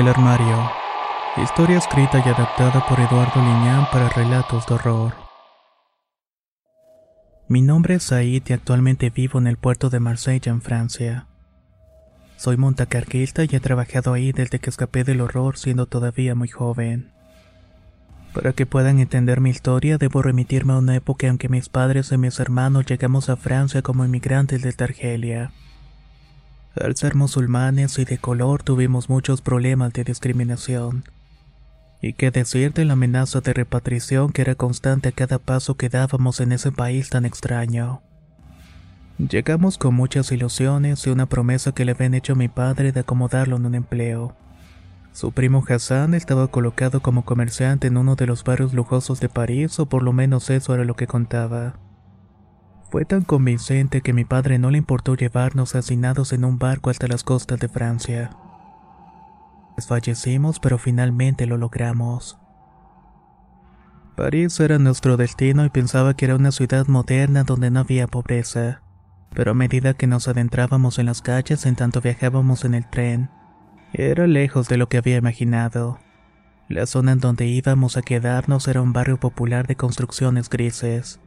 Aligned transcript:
El 0.00 0.08
armario. 0.08 0.56
Historia 1.36 1.76
escrita 1.76 2.22
y 2.24 2.26
adaptada 2.26 2.86
por 2.88 2.98
Eduardo 2.98 3.38
Liñán 3.38 3.86
para 3.92 4.08
relatos 4.08 4.66
de 4.66 4.74
horror. 4.76 5.12
Mi 7.48 7.60
nombre 7.60 7.96
es 7.96 8.04
Said 8.04 8.44
y 8.48 8.52
actualmente 8.54 9.10
vivo 9.10 9.38
en 9.38 9.46
el 9.46 9.58
puerto 9.58 9.90
de 9.90 10.00
Marsella, 10.00 10.52
en 10.52 10.62
Francia. 10.62 11.26
Soy 12.38 12.56
montacarguista 12.56 13.44
y 13.44 13.48
he 13.52 13.60
trabajado 13.60 14.14
ahí 14.14 14.32
desde 14.32 14.58
que 14.58 14.70
escapé 14.70 15.04
del 15.04 15.20
horror 15.20 15.58
siendo 15.58 15.84
todavía 15.84 16.34
muy 16.34 16.48
joven. 16.48 17.12
Para 18.32 18.54
que 18.54 18.64
puedan 18.64 19.00
entender 19.00 19.42
mi 19.42 19.50
historia, 19.50 19.98
debo 19.98 20.22
remitirme 20.22 20.72
a 20.72 20.78
una 20.78 20.96
época 20.96 21.26
en 21.26 21.36
que 21.36 21.50
mis 21.50 21.68
padres 21.68 22.10
y 22.10 22.16
mis 22.16 22.40
hermanos 22.40 22.86
llegamos 22.86 23.28
a 23.28 23.36
Francia 23.36 23.82
como 23.82 24.06
inmigrantes 24.06 24.62
desde 24.62 24.82
Argelia. 24.82 25.52
Al 26.76 26.94
ser 26.96 27.16
musulmanes 27.16 27.98
y 27.98 28.04
de 28.04 28.18
color 28.18 28.62
tuvimos 28.62 29.08
muchos 29.08 29.40
problemas 29.40 29.92
de 29.92 30.04
discriminación. 30.04 31.04
Y 32.00 32.12
qué 32.12 32.30
decir 32.30 32.72
de 32.72 32.84
la 32.84 32.92
amenaza 32.92 33.40
de 33.40 33.52
repatriación 33.52 34.32
que 34.32 34.42
era 34.42 34.54
constante 34.54 35.08
a 35.08 35.12
cada 35.12 35.38
paso 35.38 35.74
que 35.74 35.88
dábamos 35.88 36.40
en 36.40 36.52
ese 36.52 36.70
país 36.70 37.10
tan 37.10 37.24
extraño. 37.24 38.02
Llegamos 39.18 39.76
con 39.78 39.94
muchas 39.94 40.30
ilusiones 40.32 41.06
y 41.06 41.10
una 41.10 41.26
promesa 41.26 41.72
que 41.72 41.84
le 41.84 41.92
habían 41.92 42.14
hecho 42.14 42.32
a 42.32 42.36
mi 42.36 42.48
padre 42.48 42.92
de 42.92 43.00
acomodarlo 43.00 43.56
en 43.56 43.66
un 43.66 43.74
empleo. 43.74 44.34
Su 45.12 45.32
primo 45.32 45.64
Hassan 45.68 46.14
estaba 46.14 46.48
colocado 46.48 47.02
como 47.02 47.24
comerciante 47.24 47.88
en 47.88 47.96
uno 47.96 48.14
de 48.14 48.26
los 48.26 48.44
barrios 48.44 48.72
lujosos 48.72 49.20
de 49.20 49.28
París, 49.28 49.78
o 49.80 49.86
por 49.86 50.04
lo 50.04 50.12
menos 50.12 50.48
eso 50.50 50.72
era 50.72 50.84
lo 50.84 50.94
que 50.94 51.08
contaba. 51.08 51.74
Fue 52.90 53.04
tan 53.04 53.22
convincente 53.22 54.00
que 54.00 54.12
mi 54.12 54.24
padre 54.24 54.58
no 54.58 54.70
le 54.72 54.78
importó 54.78 55.14
llevarnos 55.14 55.76
hacinados 55.76 56.32
en 56.32 56.44
un 56.44 56.58
barco 56.58 56.90
hasta 56.90 57.06
las 57.06 57.22
costas 57.22 57.60
de 57.60 57.68
Francia. 57.68 58.30
Desfallecimos, 59.76 60.58
pero 60.58 60.76
finalmente 60.76 61.46
lo 61.46 61.56
logramos. 61.56 62.36
París 64.16 64.58
era 64.58 64.78
nuestro 64.80 65.16
destino 65.16 65.64
y 65.64 65.70
pensaba 65.70 66.14
que 66.14 66.24
era 66.24 66.34
una 66.34 66.50
ciudad 66.50 66.88
moderna 66.88 67.44
donde 67.44 67.70
no 67.70 67.80
había 67.80 68.08
pobreza. 68.08 68.82
Pero 69.32 69.52
a 69.52 69.54
medida 69.54 69.94
que 69.94 70.08
nos 70.08 70.26
adentrábamos 70.26 70.98
en 70.98 71.06
las 71.06 71.22
calles 71.22 71.66
en 71.66 71.76
tanto 71.76 72.00
viajábamos 72.00 72.64
en 72.64 72.74
el 72.74 72.90
tren, 72.90 73.30
era 73.92 74.26
lejos 74.26 74.68
de 74.68 74.76
lo 74.76 74.88
que 74.88 74.98
había 74.98 75.16
imaginado. 75.16 76.00
La 76.68 76.86
zona 76.86 77.12
en 77.12 77.20
donde 77.20 77.46
íbamos 77.46 77.96
a 77.96 78.02
quedarnos 78.02 78.66
era 78.66 78.82
un 78.82 78.92
barrio 78.92 79.18
popular 79.18 79.68
de 79.68 79.76
construcciones 79.76 80.50
grises. 80.50 81.20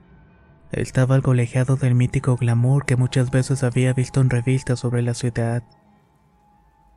Estaba 0.73 1.13
algo 1.13 1.33
alejado 1.33 1.75
del 1.75 1.93
mítico 1.93 2.35
glamour 2.35 2.85
que 2.85 2.95
muchas 2.95 3.29
veces 3.29 3.63
había 3.63 3.93
visto 3.93 4.21
en 4.21 4.31
revistas 4.31 4.79
sobre 4.79 5.03
la 5.03 5.13
ciudad. 5.13 5.61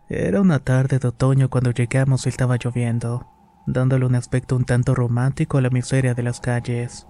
Era 0.09 0.41
una 0.41 0.61
tarde 0.61 0.99
de 0.99 1.09
otoño 1.09 1.51
cuando 1.51 1.73
llegamos 1.73 2.25
y 2.25 2.31
estaba 2.31 2.57
lloviendo, 2.57 3.27
dándole 3.67 4.07
un 4.07 4.15
aspecto 4.15 4.57
un 4.57 4.65
tanto 4.65 4.95
romántico 4.95 5.59
a 5.59 5.61
la 5.61 5.69
miseria 5.69 6.15
de 6.15 6.23
las 6.23 6.41
calles. 6.41 7.07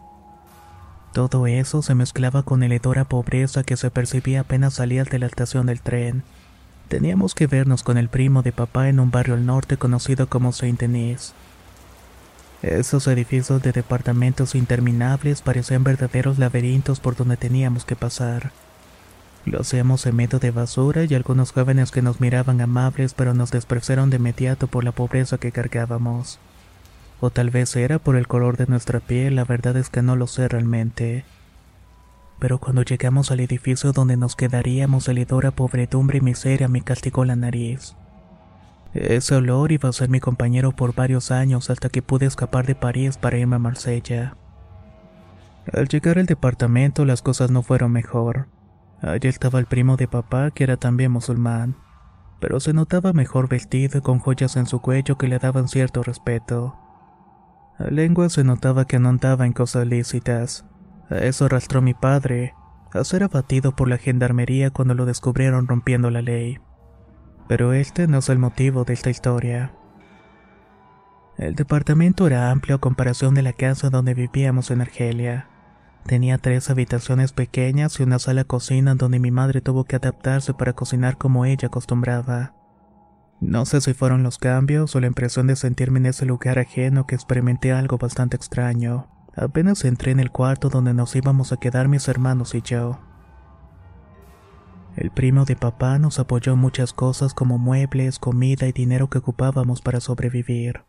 Todo 1.12 1.46
eso 1.46 1.82
se 1.82 1.94
mezclaba 1.94 2.42
con 2.42 2.64
el 2.64 2.72
hedor 2.72 2.98
a 2.98 3.04
pobreza 3.04 3.62
que 3.62 3.76
se 3.76 3.92
percibía 3.92 4.40
apenas 4.40 4.74
salías 4.74 5.08
de 5.08 5.20
la 5.20 5.26
estación 5.26 5.66
del 5.66 5.82
tren. 5.82 6.24
Teníamos 6.88 7.36
que 7.36 7.46
vernos 7.46 7.84
con 7.84 7.96
el 7.96 8.08
primo 8.08 8.42
de 8.42 8.50
papá 8.50 8.88
en 8.88 8.98
un 8.98 9.12
barrio 9.12 9.34
al 9.34 9.46
norte 9.46 9.76
conocido 9.76 10.28
como 10.28 10.50
Saint 10.50 10.80
Denis. 10.80 11.32
Esos 12.66 13.06
edificios 13.06 13.62
de 13.62 13.70
departamentos 13.70 14.56
interminables 14.56 15.40
parecían 15.40 15.84
verdaderos 15.84 16.40
laberintos 16.40 16.98
por 16.98 17.14
donde 17.14 17.36
teníamos 17.36 17.84
que 17.84 17.94
pasar. 17.94 18.50
Lo 19.44 19.60
hacíamos 19.60 20.04
en 20.04 20.16
medio 20.16 20.40
de 20.40 20.50
basura 20.50 21.04
y 21.04 21.14
algunos 21.14 21.52
jóvenes 21.52 21.92
que 21.92 22.02
nos 22.02 22.20
miraban 22.20 22.60
amables 22.60 23.14
pero 23.14 23.34
nos 23.34 23.52
despreciaron 23.52 24.10
de 24.10 24.16
inmediato 24.16 24.66
por 24.66 24.82
la 24.82 24.90
pobreza 24.90 25.38
que 25.38 25.52
cargábamos. 25.52 26.40
O 27.20 27.30
tal 27.30 27.50
vez 27.50 27.76
era 27.76 28.00
por 28.00 28.16
el 28.16 28.26
color 28.26 28.56
de 28.56 28.66
nuestra 28.66 28.98
piel, 28.98 29.36
la 29.36 29.44
verdad 29.44 29.76
es 29.76 29.88
que 29.88 30.02
no 30.02 30.16
lo 30.16 30.26
sé 30.26 30.48
realmente. 30.48 31.24
Pero 32.40 32.58
cuando 32.58 32.82
llegamos 32.82 33.30
al 33.30 33.38
edificio 33.38 33.92
donde 33.92 34.16
nos 34.16 34.34
quedaríamos, 34.34 35.06
el 35.06 35.18
hedor 35.18 35.52
pobredumbre 35.52 36.18
y 36.18 36.20
miseria 36.20 36.66
me 36.66 36.82
castigó 36.82 37.24
la 37.24 37.36
nariz. 37.36 37.94
Ese 38.96 39.34
olor 39.34 39.72
iba 39.72 39.90
a 39.90 39.92
ser 39.92 40.08
mi 40.08 40.20
compañero 40.20 40.72
por 40.72 40.94
varios 40.94 41.30
años 41.30 41.68
hasta 41.68 41.90
que 41.90 42.00
pude 42.00 42.24
escapar 42.24 42.64
de 42.64 42.74
París 42.74 43.18
para 43.18 43.36
irme 43.36 43.56
a 43.56 43.58
Marsella. 43.58 44.38
Al 45.70 45.86
llegar 45.88 46.18
al 46.18 46.24
departamento 46.24 47.04
las 47.04 47.20
cosas 47.20 47.50
no 47.50 47.62
fueron 47.62 47.92
mejor. 47.92 48.48
Allí 49.02 49.28
estaba 49.28 49.58
el 49.58 49.66
primo 49.66 49.98
de 49.98 50.08
papá 50.08 50.50
que 50.50 50.64
era 50.64 50.78
también 50.78 51.12
musulmán, 51.12 51.76
pero 52.40 52.58
se 52.58 52.72
notaba 52.72 53.12
mejor 53.12 53.50
vestido 53.50 54.00
con 54.02 54.18
joyas 54.18 54.56
en 54.56 54.64
su 54.64 54.80
cuello 54.80 55.18
que 55.18 55.28
le 55.28 55.38
daban 55.38 55.68
cierto 55.68 56.02
respeto. 56.02 56.74
A 57.78 57.90
lengua 57.90 58.30
se 58.30 58.44
notaba 58.44 58.86
que 58.86 58.98
no 58.98 59.10
andaba 59.10 59.44
en 59.44 59.52
cosas 59.52 59.86
lícitas. 59.86 60.64
A 61.10 61.16
eso 61.16 61.44
arrastró 61.44 61.82
mi 61.82 61.92
padre, 61.92 62.54
a 62.94 63.04
ser 63.04 63.24
abatido 63.24 63.76
por 63.76 63.88
la 63.88 63.98
gendarmería 63.98 64.70
cuando 64.70 64.94
lo 64.94 65.04
descubrieron 65.04 65.66
rompiendo 65.66 66.10
la 66.10 66.22
ley. 66.22 66.58
Pero 67.48 67.72
este 67.72 68.06
no 68.08 68.18
es 68.18 68.28
el 68.28 68.38
motivo 68.38 68.84
de 68.84 68.94
esta 68.94 69.10
historia. 69.10 69.72
El 71.38 71.54
departamento 71.54 72.26
era 72.26 72.50
amplio 72.50 72.76
a 72.76 72.80
comparación 72.80 73.34
de 73.34 73.42
la 73.42 73.52
casa 73.52 73.90
donde 73.90 74.14
vivíamos 74.14 74.70
en 74.70 74.80
Argelia. 74.80 75.48
Tenía 76.06 76.38
tres 76.38 76.70
habitaciones 76.70 77.32
pequeñas 77.32 78.00
y 78.00 78.04
una 78.04 78.18
sala 78.18 78.44
cocina 78.44 78.94
donde 78.94 79.18
mi 79.18 79.30
madre 79.30 79.60
tuvo 79.60 79.84
que 79.84 79.96
adaptarse 79.96 80.54
para 80.54 80.72
cocinar 80.72 81.18
como 81.18 81.44
ella 81.44 81.68
acostumbraba. 81.68 82.54
No 83.40 83.66
sé 83.66 83.80
si 83.82 83.92
fueron 83.92 84.22
los 84.22 84.38
cambios 84.38 84.96
o 84.96 85.00
la 85.00 85.08
impresión 85.08 85.46
de 85.46 85.56
sentirme 85.56 85.98
en 85.98 86.06
ese 86.06 86.24
lugar 86.24 86.58
ajeno 86.58 87.06
que 87.06 87.16
experimenté 87.16 87.72
algo 87.72 87.98
bastante 87.98 88.36
extraño. 88.36 89.08
Apenas 89.34 89.84
entré 89.84 90.12
en 90.12 90.20
el 90.20 90.30
cuarto 90.30 90.70
donde 90.70 90.94
nos 90.94 91.14
íbamos 91.14 91.52
a 91.52 91.58
quedar 91.58 91.88
mis 91.88 92.08
hermanos 92.08 92.54
y 92.54 92.62
yo. 92.62 92.98
El 94.96 95.10
primo 95.10 95.44
de 95.44 95.56
papá 95.56 95.98
nos 95.98 96.18
apoyó 96.18 96.54
en 96.54 96.58
muchas 96.58 96.94
cosas 96.94 97.34
como 97.34 97.58
muebles, 97.58 98.18
comida 98.18 98.66
y 98.66 98.72
dinero 98.72 99.10
que 99.10 99.18
ocupábamos 99.18 99.82
para 99.82 100.00
sobrevivir. 100.00 100.84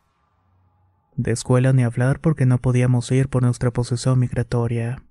De 1.18 1.32
escuela 1.32 1.74
ni 1.74 1.84
hablar 1.84 2.22
porque 2.22 2.46
no 2.46 2.58
podíamos 2.58 3.12
ir 3.12 3.28
por 3.28 3.44
nuestra 3.44 3.72
posición 3.72 4.20
migratoria. 4.20 5.04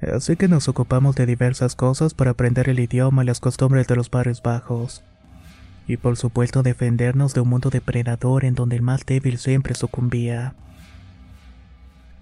Así 0.00 0.36
que 0.36 0.48
nos 0.48 0.66
ocupamos 0.68 1.14
de 1.14 1.26
diversas 1.26 1.76
cosas 1.76 2.14
para 2.14 2.30
aprender 2.30 2.70
el 2.70 2.80
idioma 2.80 3.22
y 3.22 3.26
las 3.26 3.40
costumbres 3.40 3.86
de 3.86 3.96
los 3.96 4.10
barrios 4.10 4.40
bajos. 4.40 5.04
Y 5.86 5.98
por 5.98 6.16
supuesto 6.16 6.62
defendernos 6.62 7.34
de 7.34 7.40
un 7.40 7.50
mundo 7.50 7.68
depredador 7.68 8.46
en 8.46 8.54
donde 8.54 8.76
el 8.76 8.82
más 8.82 9.04
débil 9.04 9.36
siempre 9.36 9.74
sucumbía. 9.74 10.54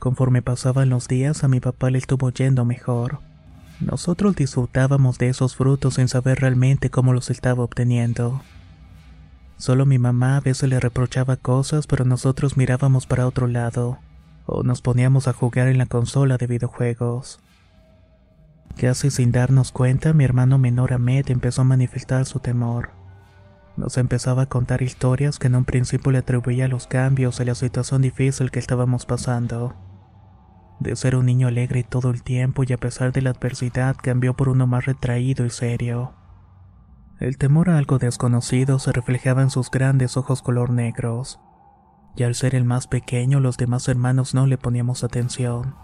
Conforme 0.00 0.42
pasaban 0.42 0.88
los 0.88 1.06
días 1.06 1.44
a 1.44 1.48
mi 1.48 1.60
papá 1.60 1.90
le 1.90 1.98
estuvo 1.98 2.30
yendo 2.30 2.64
mejor. 2.64 3.27
Nosotros 3.80 4.34
disfrutábamos 4.34 5.18
de 5.18 5.28
esos 5.28 5.54
frutos 5.54 5.94
sin 5.94 6.08
saber 6.08 6.40
realmente 6.40 6.90
cómo 6.90 7.12
los 7.12 7.30
estaba 7.30 7.62
obteniendo. 7.62 8.42
Solo 9.56 9.86
mi 9.86 9.98
mamá 9.98 10.36
a 10.36 10.40
veces 10.40 10.68
le 10.68 10.80
reprochaba 10.80 11.36
cosas, 11.36 11.86
pero 11.86 12.04
nosotros 12.04 12.56
mirábamos 12.56 13.06
para 13.06 13.26
otro 13.26 13.46
lado, 13.46 13.98
o 14.46 14.62
nos 14.62 14.82
poníamos 14.82 15.28
a 15.28 15.32
jugar 15.32 15.68
en 15.68 15.78
la 15.78 15.86
consola 15.86 16.38
de 16.38 16.46
videojuegos. 16.46 17.40
Casi 18.76 19.10
sin 19.10 19.32
darnos 19.32 19.72
cuenta, 19.72 20.12
mi 20.12 20.24
hermano 20.24 20.58
menor 20.58 20.92
Ahmed 20.92 21.30
empezó 21.30 21.62
a 21.62 21.64
manifestar 21.64 22.26
su 22.26 22.40
temor. 22.40 22.90
Nos 23.76 23.96
empezaba 23.96 24.42
a 24.42 24.46
contar 24.46 24.82
historias 24.82 25.38
que 25.38 25.46
en 25.46 25.54
un 25.54 25.64
principio 25.64 26.10
le 26.10 26.18
atribuía 26.18 26.64
a 26.64 26.68
los 26.68 26.88
cambios 26.88 27.38
y 27.38 27.44
la 27.44 27.54
situación 27.54 28.02
difícil 28.02 28.50
que 28.50 28.58
estábamos 28.58 29.06
pasando. 29.06 29.74
De 30.80 30.94
ser 30.94 31.16
un 31.16 31.26
niño 31.26 31.48
alegre 31.48 31.82
todo 31.82 32.10
el 32.10 32.22
tiempo 32.22 32.62
y 32.66 32.72
a 32.72 32.78
pesar 32.78 33.12
de 33.12 33.22
la 33.22 33.30
adversidad 33.30 33.96
cambió 34.00 34.34
por 34.34 34.48
uno 34.48 34.66
más 34.66 34.86
retraído 34.86 35.44
y 35.44 35.50
serio. 35.50 36.14
El 37.18 37.36
temor 37.36 37.68
a 37.68 37.78
algo 37.78 37.98
desconocido 37.98 38.78
se 38.78 38.92
reflejaba 38.92 39.42
en 39.42 39.50
sus 39.50 39.70
grandes 39.70 40.16
ojos 40.16 40.40
color 40.40 40.70
negros. 40.70 41.40
Y 42.14 42.22
al 42.22 42.36
ser 42.36 42.54
el 42.54 42.64
más 42.64 42.86
pequeño 42.86 43.40
los 43.40 43.56
demás 43.56 43.88
hermanos 43.88 44.34
no 44.34 44.46
le 44.46 44.56
poníamos 44.56 45.02
atención. 45.02 45.74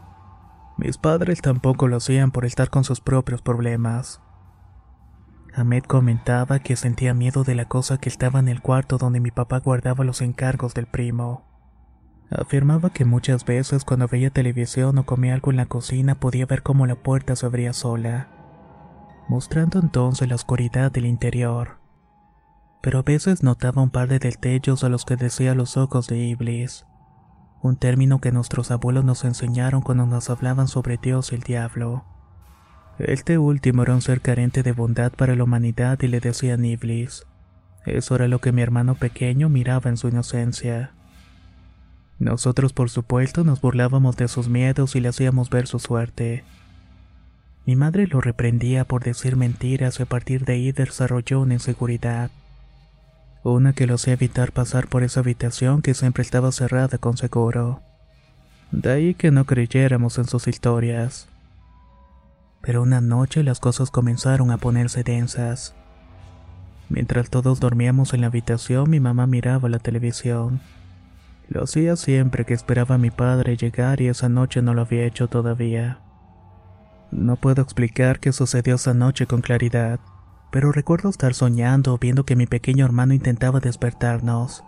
Mis 0.77 0.97
padres 0.97 1.41
tampoco 1.41 1.89
lo 1.89 1.97
hacían 1.97 2.31
por 2.31 2.45
estar 2.45 2.71
con 2.71 2.85
sus 2.85 3.01
propios 3.01 3.43
problemas. 3.43 4.21
Ahmed 5.55 5.85
comentaba 5.85 6.59
que 6.59 6.75
sentía 6.75 7.15
miedo 7.15 7.45
de 7.45 7.55
la 7.55 7.67
cosa 7.67 7.99
que 7.99 8.09
estaba 8.09 8.41
en 8.41 8.49
el 8.49 8.61
cuarto 8.61 8.99
donde 8.99 9.21
mi 9.21 9.31
papá 9.31 9.59
guardaba 9.59 10.05
los 10.05 10.21
encargos 10.21 10.75
del 10.75 10.87
primo. 10.87 11.54
Afirmaba 12.37 12.91
que 12.91 13.05
muchas 13.05 13.45
veces 13.45 13.85
cuando 13.85 14.09
veía 14.09 14.29
televisión 14.29 14.99
o 14.99 15.07
comía 15.07 15.35
algo 15.35 15.53
en 15.53 15.57
la 15.57 15.67
cocina 15.67 16.17
podía 16.17 16.47
ver 16.47 16.65
cómo 16.65 16.85
la 16.87 16.97
puerta 16.97 17.37
se 17.37 17.47
abría 17.47 17.73
sola, 17.73 18.27
mostrando 19.29 19.79
entonces 19.79 20.29
la 20.29 20.35
oscuridad 20.35 20.91
del 20.91 21.07
interior. 21.07 21.79
Pero 22.83 22.99
a 22.99 23.03
veces 23.03 23.45
notaba 23.45 23.83
un 23.83 23.91
par 23.91 24.09
de 24.09 24.19
destellos 24.19 24.83
a 24.83 24.89
los 24.89 25.05
que 25.05 25.15
decía 25.15 25.55
los 25.55 25.77
ojos 25.77 26.09
de 26.09 26.19
Iblis, 26.19 26.87
un 27.63 27.77
término 27.77 28.21
que 28.21 28.33
nuestros 28.33 28.73
abuelos 28.73 29.05
nos 29.05 29.25
enseñaron 29.25 29.81
cuando 29.81 30.05
nos 30.05 30.29
hablaban 30.29 30.67
sobre 30.67 30.97
Dios 30.97 31.31
y 31.31 31.37
el 31.37 31.43
diablo. 31.43 32.05
Este 32.99 33.39
último 33.39 33.85
era 33.85 33.95
un 33.95 34.03
ser 34.03 34.21
carente 34.21 34.65
de 34.65 34.73
bondad 34.73 35.13
para 35.13 35.37
la 35.37 35.45
humanidad 35.45 36.01
y 36.03 36.09
le 36.09 36.19
decían 36.19 36.65
Iblis. 36.65 37.27
Eso 37.87 38.17
era 38.17 38.27
lo 38.27 38.41
que 38.41 38.51
mi 38.51 38.61
hermano 38.61 38.97
pequeño 38.97 39.49
miraba 39.49 39.89
en 39.89 39.97
su 39.97 40.09
inocencia. 40.09 40.95
Nosotros 42.19 42.73
por 42.73 42.91
supuesto 42.91 43.45
nos 43.45 43.61
burlábamos 43.61 44.17
de 44.17 44.29
sus 44.29 44.49
miedos 44.49 44.95
y 44.97 45.01
le 45.01 45.09
hacíamos 45.09 45.51
ver 45.51 45.67
su 45.67 45.79
suerte. 45.79 46.45
Mi 47.67 47.77
madre 47.77 48.07
lo 48.07 48.21
reprendía 48.21 48.85
por 48.85 49.03
decir 49.03 49.37
mentiras 49.37 49.99
y 49.99 50.03
a 50.03 50.07
partir 50.07 50.45
de 50.45 50.55
ahí 50.55 50.73
desarrolló 50.73 51.41
una 51.41 51.55
inseguridad. 51.55 52.31
Una 53.43 53.73
que 53.73 53.87
lo 53.87 53.95
hacía 53.95 54.15
evitar 54.15 54.53
pasar 54.53 54.89
por 54.89 55.03
esa 55.03 55.21
habitación 55.21 55.83
que 55.83 55.95
siempre 55.95 56.23
estaba 56.23 56.53
cerrada 56.53 56.99
con 56.99 57.17
seguro. 57.17 57.81
De 58.71 58.91
ahí 58.91 59.15
que 59.15 59.31
no 59.31 59.45
creyéramos 59.45 60.19
en 60.19 60.27
sus 60.27 60.47
historias. 60.47 61.29
Pero 62.61 62.83
una 62.83 63.01
noche 63.01 63.43
las 63.43 63.61
cosas 63.61 63.91
comenzaron 63.91 64.51
a 64.51 64.59
ponerse 64.59 65.03
densas. 65.03 65.75
Mientras 66.89 67.31
todos 67.31 67.61
dormíamos 67.61 68.15
en 68.15 68.23
la 68.23 68.29
habitación, 68.29 68.89
mi 68.91 69.01
mamá 69.01 69.27
miraba 69.27 69.69
la 69.69 69.79
televisión. 69.79 70.61
Lo 71.49 71.65
hacía 71.65 71.97
siempre 71.97 72.45
que 72.45 72.55
esperaba 72.55 72.95
a 72.95 72.99
mi 72.99 73.11
padre 73.11 73.57
llegar 73.57 74.01
y 74.01 74.09
esa 74.09 74.29
noche 74.29 74.63
no 74.63 74.75
lo 74.75 74.83
había 74.83 75.05
hecho 75.05 75.29
todavía. 75.29 76.01
No 77.11 77.37
puedo 77.37 77.63
explicar 77.63 78.19
qué 78.19 78.33
sucedió 78.33 78.77
esa 78.77 78.95
noche 78.95 79.27
con 79.27 79.41
claridad, 79.41 80.01
pero 80.51 80.73
recuerdo 80.73 81.11
estar 81.11 81.35
soñando 81.35 81.99
viendo 81.99 82.25
que 82.25 82.37
mi 82.37 82.47
pequeño 82.47 82.85
hermano 82.85 83.15
intentaba 83.15 83.61
despertarnos. 83.61 84.65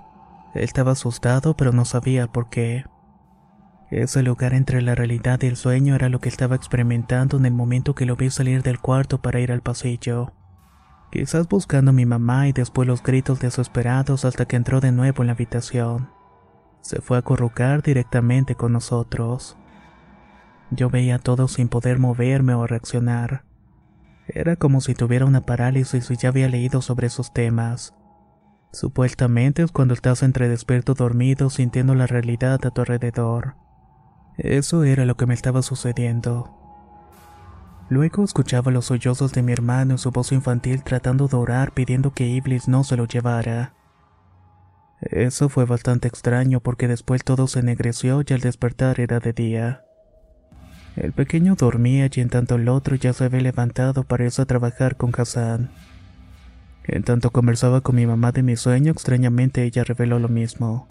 Él 0.55 0.63
estaba 0.63 0.93
asustado 0.93 1.57
pero 1.57 1.73
no 1.73 1.85
sabía 1.85 2.27
por 2.27 2.51
qué. 2.51 2.85
Ese 3.91 4.23
lugar 4.23 4.53
entre 4.53 4.83
la 4.83 4.95
realidad 4.95 5.41
y 5.43 5.47
el 5.47 5.57
sueño 5.57 5.95
era 5.95 6.09
lo 6.09 6.21
que 6.21 6.29
estaba 6.29 6.57
experimentando 6.57 7.37
en 7.37 7.47
el 7.47 7.53
momento 7.55 7.95
que 7.95 8.05
lo 8.05 8.17
vi 8.17 8.31
salir 8.31 8.63
del 8.63 8.81
cuarto 8.81 9.23
para 9.23 9.41
ir 9.41 9.53
al 9.53 9.63
pasillo. 9.63 10.33
Quizás 11.13 11.49
buscando 11.49 11.91
a 11.91 11.95
mi 11.95 12.05
mamá 12.05 12.49
y 12.49 12.53
después 12.53 12.87
los 12.87 13.03
gritos 13.03 13.39
desesperados 13.39 14.25
hasta 14.25 14.45
que 14.47 14.57
entró 14.57 14.81
de 14.81 14.91
nuevo 14.91 15.23
en 15.23 15.29
la 15.29 15.35
habitación. 15.35 16.16
Se 16.87 17.01
fue 17.01 17.17
a 17.17 17.19
acurrucar 17.19 17.83
directamente 17.83 18.55
con 18.55 18.73
nosotros. 18.73 19.57
Yo 20.71 20.89
veía 20.89 21.19
todo 21.19 21.49
sin 21.49 21.67
poder 21.67 21.99
moverme 21.99 22.55
o 22.55 22.65
reaccionar. 22.65 23.43
Era 24.29 24.55
como 24.55 24.81
si 24.81 24.95
tuviera 24.95 25.27
una 25.27 25.45
parálisis 25.45 26.09
y 26.13 26.17
ya 26.17 26.29
había 26.29 26.49
leído 26.49 26.83
sobre 26.83 27.09
esos 27.09 27.33
temas. 27.33 27.93
Supuestamente 28.71 29.65
es 29.65 29.73
cuando 29.73 29.95
estás 29.95 30.23
entre 30.23 30.49
despierto 30.49 30.95
dormido 30.95 31.51
sintiendo 31.51 31.97
la 31.97 32.07
realidad 32.07 32.65
a 32.65 32.71
tu 32.71 32.83
alrededor. 32.83 33.57
Eso 34.39 34.85
era 34.85 35.05
lo 35.07 35.17
que 35.17 35.27
me 35.27 35.35
estaba 35.35 35.63
sucediendo. 35.63 36.55
Luego 37.89 38.23
escuchaba 38.23 38.71
los 38.71 38.85
sollozos 38.85 39.33
de 39.33 39.43
mi 39.43 39.51
hermano 39.51 39.95
y 39.97 39.99
su 39.99 40.13
voz 40.13 40.31
infantil 40.31 40.85
tratando 40.85 41.27
de 41.27 41.37
orar 41.37 41.73
pidiendo 41.73 42.13
que 42.13 42.29
Iblis 42.29 42.69
no 42.69 42.85
se 42.85 42.97
lo 42.97 43.09
llevara. 43.09 43.76
Eso 45.01 45.49
fue 45.49 45.67
bastante 45.67 46.09
extraño 46.09 46.61
porque 46.61 46.89
después 46.89 47.23
todo 47.23 47.47
se 47.47 47.61
ennegreció 47.61 48.23
y 48.27 48.33
al 48.33 48.41
despertar 48.41 49.01
era 49.01 49.21
de 49.21 49.33
día. 49.33 49.83
El 50.97 51.13
pequeño 51.13 51.55
dormía 51.55 52.09
y 52.11 52.21
en 52.21 52.31
tanto 52.31 52.55
el 52.55 52.69
otro 52.69 52.97
ya 52.97 53.13
se 53.13 53.25
había 53.25 53.41
levantado 53.41 54.05
para 54.05 54.25
irse 54.25 54.41
a 54.41 54.47
trabajar 54.47 54.97
con 54.97 55.13
Hassan. 55.17 55.71
En 56.85 57.03
tanto 57.03 57.31
conversaba 57.31 57.83
con 57.83 57.97
mi 57.97 58.07
mamá 58.07 58.33
de 58.33 58.43
mi 58.43 58.57
sueño, 58.57 58.93
extrañamente 58.93 59.65
ella 59.65 59.85
reveló 59.85 60.19
lo 60.19 60.29
mismo. 60.29 60.89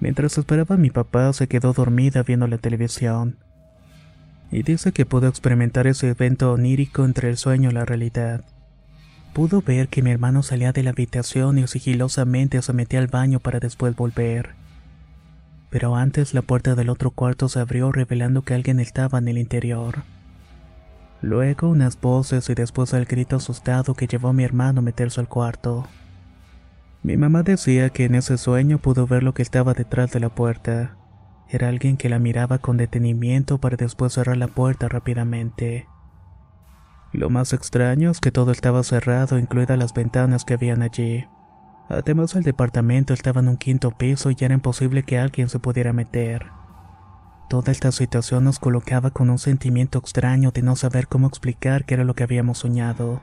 Mientras 0.00 0.36
esperaba 0.36 0.74
a 0.74 0.78
mi 0.78 0.90
papá, 0.90 1.32
se 1.32 1.48
quedó 1.48 1.72
dormida 1.72 2.22
viendo 2.22 2.46
la 2.46 2.58
televisión. 2.58 3.38
Y 4.50 4.62
dice 4.62 4.92
que 4.92 5.06
pudo 5.06 5.28
experimentar 5.28 5.86
ese 5.86 6.08
evento 6.08 6.52
onírico 6.52 7.04
entre 7.04 7.30
el 7.30 7.36
sueño 7.36 7.70
y 7.70 7.74
la 7.74 7.84
realidad. 7.84 8.44
Pudo 9.32 9.62
ver 9.62 9.88
que 9.88 10.02
mi 10.02 10.10
hermano 10.10 10.42
salía 10.42 10.72
de 10.72 10.82
la 10.82 10.90
habitación 10.90 11.58
y 11.58 11.66
sigilosamente 11.66 12.60
se 12.62 12.72
metía 12.72 12.98
al 12.98 13.06
baño 13.06 13.38
para 13.38 13.60
después 13.60 13.94
volver. 13.94 14.54
Pero 15.70 15.94
antes 15.94 16.34
la 16.34 16.42
puerta 16.42 16.74
del 16.74 16.90
otro 16.90 17.12
cuarto 17.12 17.48
se 17.48 17.60
abrió 17.60 17.92
revelando 17.92 18.42
que 18.42 18.54
alguien 18.54 18.80
estaba 18.80 19.18
en 19.18 19.28
el 19.28 19.38
interior. 19.38 20.02
Luego 21.22 21.68
unas 21.68 22.00
voces 22.00 22.48
y 22.50 22.54
después 22.54 22.92
el 22.92 23.04
grito 23.04 23.36
asustado 23.36 23.94
que 23.94 24.08
llevó 24.08 24.28
a 24.28 24.32
mi 24.32 24.42
hermano 24.42 24.80
a 24.80 24.82
meterse 24.82 25.20
al 25.20 25.28
cuarto. 25.28 25.86
Mi 27.02 27.16
mamá 27.16 27.42
decía 27.42 27.90
que 27.90 28.06
en 28.06 28.16
ese 28.16 28.36
sueño 28.36 28.78
pudo 28.78 29.06
ver 29.06 29.22
lo 29.22 29.32
que 29.32 29.42
estaba 29.42 29.74
detrás 29.74 30.10
de 30.10 30.20
la 30.20 30.28
puerta. 30.28 30.96
Era 31.48 31.68
alguien 31.68 31.96
que 31.96 32.08
la 32.08 32.18
miraba 32.18 32.58
con 32.58 32.76
detenimiento 32.76 33.58
para 33.58 33.76
después 33.76 34.12
cerrar 34.14 34.36
la 34.36 34.48
puerta 34.48 34.88
rápidamente. 34.88 35.86
Lo 37.12 37.28
más 37.28 37.52
extraño 37.52 38.10
es 38.10 38.20
que 38.20 38.30
todo 38.30 38.52
estaba 38.52 38.82
cerrado, 38.84 39.38
incluidas 39.38 39.78
las 39.78 39.94
ventanas 39.94 40.44
que 40.44 40.54
habían 40.54 40.82
allí. 40.82 41.26
Además, 41.88 42.36
el 42.36 42.44
departamento 42.44 43.12
estaba 43.12 43.40
en 43.40 43.48
un 43.48 43.56
quinto 43.56 43.90
piso 43.90 44.30
y 44.30 44.36
era 44.38 44.54
imposible 44.54 45.02
que 45.02 45.18
alguien 45.18 45.48
se 45.48 45.58
pudiera 45.58 45.92
meter. 45.92 46.46
Toda 47.48 47.72
esta 47.72 47.90
situación 47.90 48.44
nos 48.44 48.60
colocaba 48.60 49.10
con 49.10 49.28
un 49.28 49.40
sentimiento 49.40 49.98
extraño 49.98 50.52
de 50.52 50.62
no 50.62 50.76
saber 50.76 51.08
cómo 51.08 51.26
explicar 51.26 51.84
qué 51.84 51.94
era 51.94 52.04
lo 52.04 52.14
que 52.14 52.22
habíamos 52.22 52.58
soñado. 52.58 53.20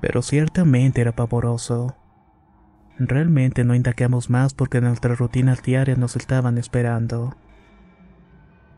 Pero 0.00 0.22
ciertamente 0.22 1.02
era 1.02 1.12
pavoroso. 1.12 1.96
Realmente 2.98 3.62
no 3.62 3.74
indagamos 3.74 4.30
más 4.30 4.54
porque 4.54 4.80
nuestras 4.80 5.18
rutinas 5.18 5.62
diarias 5.62 5.98
nos 5.98 6.16
estaban 6.16 6.56
esperando. 6.56 7.36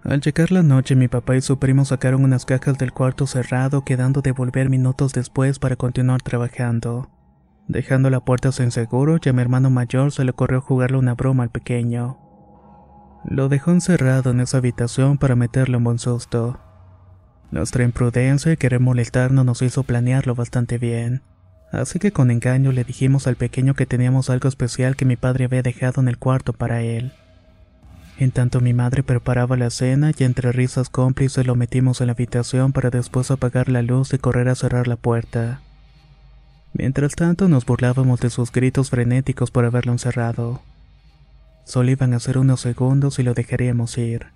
Al 0.04 0.20
llegar 0.20 0.50
la 0.50 0.64
noche, 0.64 0.96
mi 0.96 1.06
papá 1.06 1.36
y 1.36 1.40
su 1.40 1.58
primo 1.58 1.84
sacaron 1.84 2.24
unas 2.24 2.44
cajas 2.44 2.76
del 2.76 2.92
cuarto 2.92 3.26
cerrado, 3.26 3.84
quedando 3.84 4.20
de 4.20 4.32
volver 4.32 4.68
minutos 4.68 5.12
después 5.12 5.60
para 5.60 5.76
continuar 5.76 6.22
trabajando. 6.22 7.08
Dejando 7.68 8.10
la 8.10 8.18
puerta 8.18 8.50
sin 8.50 8.72
seguro, 8.72 9.18
ya 9.18 9.32
mi 9.32 9.42
hermano 9.42 9.70
mayor 9.70 10.10
se 10.10 10.24
le 10.24 10.32
ocurrió 10.32 10.60
jugarle 10.60 10.98
una 10.98 11.14
broma 11.14 11.44
al 11.44 11.50
pequeño. 11.50 12.18
Lo 13.24 13.48
dejó 13.48 13.70
encerrado 13.70 14.32
en 14.32 14.40
esa 14.40 14.58
habitación 14.58 15.18
para 15.18 15.36
meterle 15.36 15.76
un 15.76 15.84
buen 15.84 15.98
susto. 16.00 16.58
Nuestra 17.52 17.84
imprudencia 17.84 18.50
y 18.50 18.56
querer 18.56 18.80
molestarnos 18.80 19.44
nos 19.44 19.62
hizo 19.62 19.84
planearlo 19.84 20.34
bastante 20.34 20.78
bien. 20.78 21.22
Así 21.70 22.00
que 22.00 22.10
con 22.10 22.32
engaño 22.32 22.72
le 22.72 22.82
dijimos 22.82 23.28
al 23.28 23.36
pequeño 23.36 23.74
que 23.74 23.86
teníamos 23.86 24.30
algo 24.30 24.48
especial 24.48 24.96
que 24.96 25.04
mi 25.04 25.14
padre 25.14 25.44
había 25.44 25.62
dejado 25.62 26.00
en 26.00 26.08
el 26.08 26.18
cuarto 26.18 26.52
para 26.52 26.82
él. 26.82 27.12
En 28.18 28.30
tanto 28.30 28.60
mi 28.60 28.72
madre 28.72 29.02
preparaba 29.02 29.56
la 29.56 29.70
cena 29.70 30.12
y 30.16 30.24
entre 30.24 30.52
risas 30.52 30.90
cómplices 30.90 31.46
lo 31.46 31.56
metimos 31.56 32.00
en 32.00 32.08
la 32.08 32.12
habitación 32.12 32.72
para 32.72 32.90
después 32.90 33.30
apagar 33.30 33.68
la 33.68 33.82
luz 33.82 34.12
y 34.12 34.18
correr 34.18 34.48
a 34.48 34.54
cerrar 34.54 34.86
la 34.86 34.96
puerta. 34.96 35.60
Mientras 36.74 37.14
tanto 37.14 37.48
nos 37.48 37.66
burlábamos 37.66 38.20
de 38.20 38.30
sus 38.30 38.52
gritos 38.52 38.90
frenéticos 38.90 39.50
por 39.50 39.64
haberlo 39.64 39.92
encerrado. 39.92 40.62
Solo 41.64 41.90
iban 41.90 42.14
a 42.14 42.20
ser 42.20 42.38
unos 42.38 42.60
segundos 42.60 43.18
y 43.18 43.22
lo 43.22 43.34
dejaríamos 43.34 43.98
ir 43.98 44.26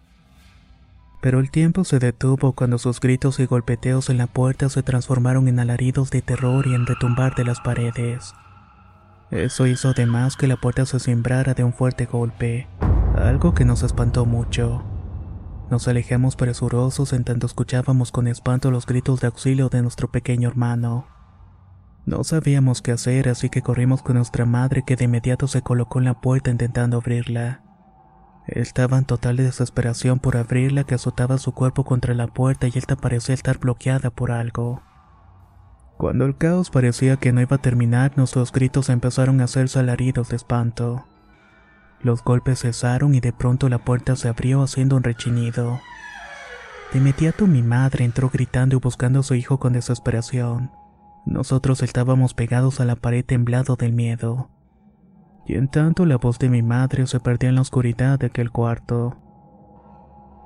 pero 1.26 1.40
el 1.40 1.50
tiempo 1.50 1.82
se 1.82 1.98
detuvo 1.98 2.52
cuando 2.52 2.78
sus 2.78 3.00
gritos 3.00 3.40
y 3.40 3.46
golpeteos 3.46 4.10
en 4.10 4.18
la 4.18 4.28
puerta 4.28 4.68
se 4.68 4.84
transformaron 4.84 5.48
en 5.48 5.58
alaridos 5.58 6.10
de 6.10 6.22
terror 6.22 6.68
y 6.68 6.74
en 6.74 6.86
retumbar 6.86 7.34
de 7.34 7.44
las 7.44 7.60
paredes. 7.60 8.32
Eso 9.32 9.66
hizo 9.66 9.88
además 9.88 10.36
que 10.36 10.46
la 10.46 10.56
puerta 10.56 10.86
se 10.86 11.00
cimbrara 11.00 11.54
de 11.54 11.64
un 11.64 11.72
fuerte 11.72 12.06
golpe, 12.06 12.68
algo 13.16 13.54
que 13.54 13.64
nos 13.64 13.82
espantó 13.82 14.26
mucho. 14.26 14.84
Nos 15.70 15.88
alejamos 15.88 16.36
presurosos 16.36 17.12
en 17.12 17.24
tanto 17.24 17.46
escuchábamos 17.46 18.12
con 18.12 18.28
espanto 18.28 18.70
los 18.70 18.86
gritos 18.86 19.20
de 19.20 19.26
auxilio 19.26 19.68
de 19.68 19.82
nuestro 19.82 20.10
pequeño 20.10 20.48
hermano. 20.48 21.06
No 22.04 22.22
sabíamos 22.22 22.82
qué 22.82 22.92
hacer, 22.92 23.28
así 23.28 23.48
que 23.48 23.62
corrimos 23.62 24.02
con 24.02 24.14
nuestra 24.16 24.46
madre 24.46 24.84
que 24.86 24.94
de 24.94 25.06
inmediato 25.06 25.48
se 25.48 25.62
colocó 25.62 25.98
en 25.98 26.04
la 26.04 26.20
puerta 26.20 26.50
intentando 26.50 26.98
abrirla. 26.98 27.62
Estaba 28.46 28.96
en 28.96 29.06
total 29.06 29.38
desesperación 29.38 30.20
por 30.20 30.36
abrirla 30.36 30.84
que 30.84 30.94
azotaba 30.94 31.38
su 31.38 31.52
cuerpo 31.52 31.84
contra 31.84 32.14
la 32.14 32.28
puerta 32.28 32.68
y 32.68 32.72
esta 32.76 32.94
parecía 32.94 33.34
estar 33.34 33.58
bloqueada 33.58 34.10
por 34.10 34.30
algo. 34.30 34.82
Cuando 35.98 36.26
el 36.26 36.36
caos 36.36 36.70
parecía 36.70 37.16
que 37.16 37.32
no 37.32 37.40
iba 37.40 37.56
a 37.56 37.62
terminar, 37.62 38.12
nuestros 38.16 38.52
gritos 38.52 38.88
empezaron 38.88 39.40
a 39.40 39.44
hacerse 39.44 39.80
alaridos 39.80 40.28
de 40.28 40.36
espanto. 40.36 41.06
Los 42.00 42.22
golpes 42.22 42.60
cesaron 42.60 43.14
y 43.14 43.20
de 43.20 43.32
pronto 43.32 43.68
la 43.68 43.78
puerta 43.78 44.16
se 44.16 44.28
abrió 44.28 44.62
haciendo 44.62 44.96
un 44.96 45.02
rechinido. 45.02 45.80
De 46.92 46.98
inmediato 46.98 47.46
mi 47.46 47.62
madre 47.62 48.04
entró 48.04 48.30
gritando 48.30 48.76
y 48.76 48.78
buscando 48.78 49.20
a 49.20 49.22
su 49.22 49.34
hijo 49.34 49.58
con 49.58 49.72
desesperación. 49.72 50.70
Nosotros 51.24 51.82
estábamos 51.82 52.34
pegados 52.34 52.80
a 52.80 52.84
la 52.84 52.94
pared 52.94 53.24
temblado 53.24 53.76
del 53.76 53.92
miedo. 53.92 54.50
Y 55.46 55.54
en 55.54 55.68
tanto 55.68 56.06
la 56.06 56.16
voz 56.16 56.38
de 56.38 56.48
mi 56.48 56.62
madre 56.62 57.06
se 57.06 57.18
perdía 57.20 57.48
en 57.48 57.56
la 57.56 57.62
oscuridad 57.62 58.18
de 58.18 58.26
aquel 58.26 58.50
cuarto. 58.50 59.16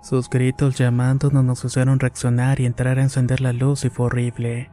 Sus 0.02 0.30
gritos 0.30 0.78
llamándonos 0.78 1.44
nos 1.44 1.64
hicieron 1.64 2.00
reaccionar 2.00 2.60
y 2.60 2.66
entrar 2.66 2.98
a 2.98 3.02
encender 3.02 3.42
la 3.42 3.52
luz 3.52 3.84
y 3.84 3.90
fue 3.90 4.06
horrible. 4.06 4.70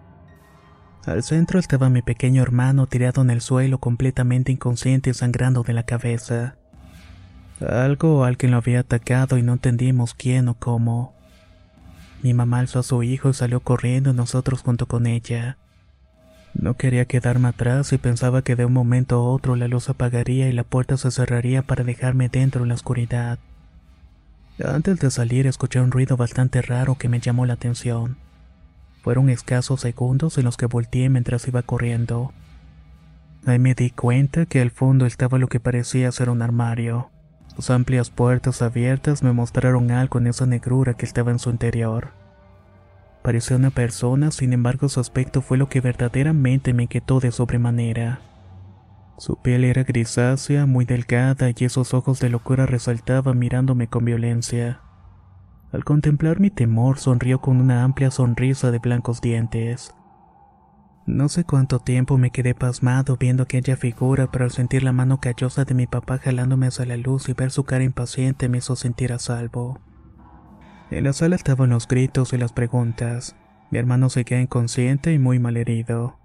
Al 1.06 1.24
centro 1.24 1.60
estaba 1.60 1.90
mi 1.90 2.02
pequeño 2.02 2.42
hermano 2.42 2.88
tirado 2.88 3.22
en 3.22 3.30
el 3.30 3.42
suelo 3.42 3.80
completamente 3.80 4.52
inconsciente 4.52 5.10
y 5.10 5.14
sangrando 5.14 5.64
de 5.64 5.74
la 5.74 5.84
cabeza. 5.84 6.58
Algo 7.60 8.20
o 8.20 8.24
alguien 8.24 8.52
lo 8.52 8.58
había 8.58 8.82
atacado 8.82 9.38
y 9.38 9.42
no 9.42 9.54
entendimos 9.54 10.14
quién 10.14 10.48
o 10.48 10.54
cómo. 10.54 11.14
Mi 12.22 12.34
mamá 12.34 12.60
alzó 12.60 12.80
a 12.80 12.84
su 12.84 13.04
hijo 13.04 13.30
y 13.30 13.34
salió 13.34 13.60
corriendo 13.60 14.14
nosotros 14.14 14.62
junto 14.62 14.86
con 14.86 15.08
ella. 15.08 15.58
No 16.54 16.76
quería 16.76 17.06
quedarme 17.06 17.50
atrás 17.50 17.94
y 17.94 17.98
pensaba 17.98 18.42
que 18.42 18.56
de 18.56 18.66
un 18.66 18.74
momento 18.74 19.16
a 19.16 19.24
otro 19.24 19.56
la 19.56 19.68
luz 19.68 19.90
apagaría 19.90 20.50
y 20.50 20.54
la 20.54 20.64
puerta 20.64 20.98
se 20.98 21.12
cerraría 21.12 21.62
para 21.62 21.84
dejarme 21.84 22.30
dentro 22.30 22.64
en 22.64 22.70
la 22.70 22.76
oscuridad. 22.76 23.40
Antes 24.64 25.00
de 25.00 25.12
salir 25.12 25.46
escuché 25.46 25.80
un 25.80 25.92
ruido 25.92 26.18
bastante 26.18 26.64
raro 26.64 26.96
que 26.96 27.10
me 27.10 27.20
llamó 27.20 27.46
la 27.46 27.54
atención. 27.54 28.18
Fueron 29.04 29.30
escasos 29.30 29.82
segundos 29.82 30.38
en 30.38 30.46
los 30.46 30.58
que 30.58 30.66
volteé 30.66 31.10
mientras 31.10 31.48
iba 31.48 31.62
corriendo. 31.62 32.34
Ahí 33.46 33.60
me 33.60 33.76
di 33.76 33.92
cuenta 33.92 34.46
que 34.48 34.60
al 34.60 34.72
fondo 34.72 35.06
estaba 35.06 35.38
lo 35.38 35.48
que 35.48 35.60
parecía 35.60 36.12
ser 36.12 36.30
un 36.30 36.42
armario. 36.42 37.12
Sus 37.58 37.72
amplias 37.72 38.12
puertas 38.12 38.62
abiertas 38.62 39.24
me 39.24 39.34
mostraron 39.34 39.90
algo 39.90 40.20
en 40.20 40.28
esa 40.28 40.46
negrura 40.46 40.94
que 40.94 41.08
estaba 41.08 41.32
en 41.32 41.40
su 41.40 41.50
interior. 41.50 42.10
Parecía 43.24 43.58
una 43.58 43.72
persona, 43.72 44.30
sin 44.30 44.54
embargo 44.54 44.90
su 44.90 45.00
aspecto 45.00 45.42
fue 45.42 45.58
lo 45.58 45.68
que 45.68 45.82
verdaderamente 45.82 46.76
me 46.76 46.84
inquietó 46.84 47.20
de 47.20 47.32
sobremanera. 47.32 48.20
Su 49.18 49.38
piel 49.38 49.64
era 49.64 49.82
grisácea, 49.82 50.68
muy 50.68 50.86
delgada 50.86 51.50
y 51.50 51.66
esos 51.66 51.96
ojos 51.96 52.20
de 52.20 52.30
locura 52.30 52.68
resaltaban 52.68 53.40
mirándome 53.40 53.88
con 53.88 54.06
violencia. 54.06 54.82
Al 55.72 55.84
contemplar 55.84 56.40
mi 56.40 56.52
temor, 56.52 57.00
sonrió 57.00 57.42
con 57.42 57.60
una 57.60 57.84
amplia 57.84 58.12
sonrisa 58.12 58.70
de 58.70 58.78
blancos 58.78 59.20
dientes. 59.20 59.96
No 61.08 61.30
sé 61.30 61.46
cuánto 61.46 61.80
tiempo 61.80 62.18
me 62.18 62.32
quedé 62.32 62.54
pasmado 62.54 63.16
viendo 63.16 63.44
aquella 63.44 63.78
figura, 63.78 64.30
pero 64.30 64.44
al 64.44 64.52
sentir 64.52 64.84
la 64.84 64.92
mano 64.92 65.22
callosa 65.22 65.64
de 65.64 65.74
mi 65.74 65.88
papá 65.88 66.18
jalándome 66.18 66.68
hacia 66.68 66.86
la 66.86 66.98
luz 66.98 67.30
y 67.30 67.34
ver 67.34 67.50
su 67.50 67.64
cara 67.64 67.86
impaciente 67.86 68.50
me 68.50 68.58
hizo 68.58 68.76
sentir 68.76 69.14
a 69.14 69.18
salvo. 69.18 69.80
En 70.92 71.06
la 71.06 71.14
sala 71.14 71.38
estaban 71.38 71.70
los 71.70 71.88
gritos 71.88 72.34
y 72.34 72.38
las 72.38 72.52
preguntas. 72.52 73.38
Mi 73.72 73.80
hermano 73.80 74.10
seguía 74.10 74.42
inconsciente 74.42 75.14
y 75.14 75.18
muy 75.18 75.40
malherido. 75.40 76.20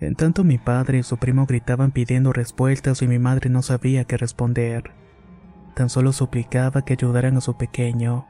En 0.00 0.16
tanto 0.16 0.42
mi 0.42 0.58
padre 0.58 0.98
y 0.98 1.02
su 1.04 1.18
primo 1.18 1.46
gritaban 1.46 1.92
pidiendo 1.92 2.32
respuestas 2.32 3.02
y 3.02 3.06
mi 3.06 3.20
madre 3.20 3.48
no 3.48 3.62
sabía 3.62 4.06
qué 4.06 4.16
responder. 4.16 4.90
Tan 5.76 5.88
solo 5.88 6.12
suplicaba 6.12 6.84
que 6.84 6.94
ayudaran 6.94 7.36
a 7.36 7.40
su 7.40 7.56
pequeño, 7.56 8.26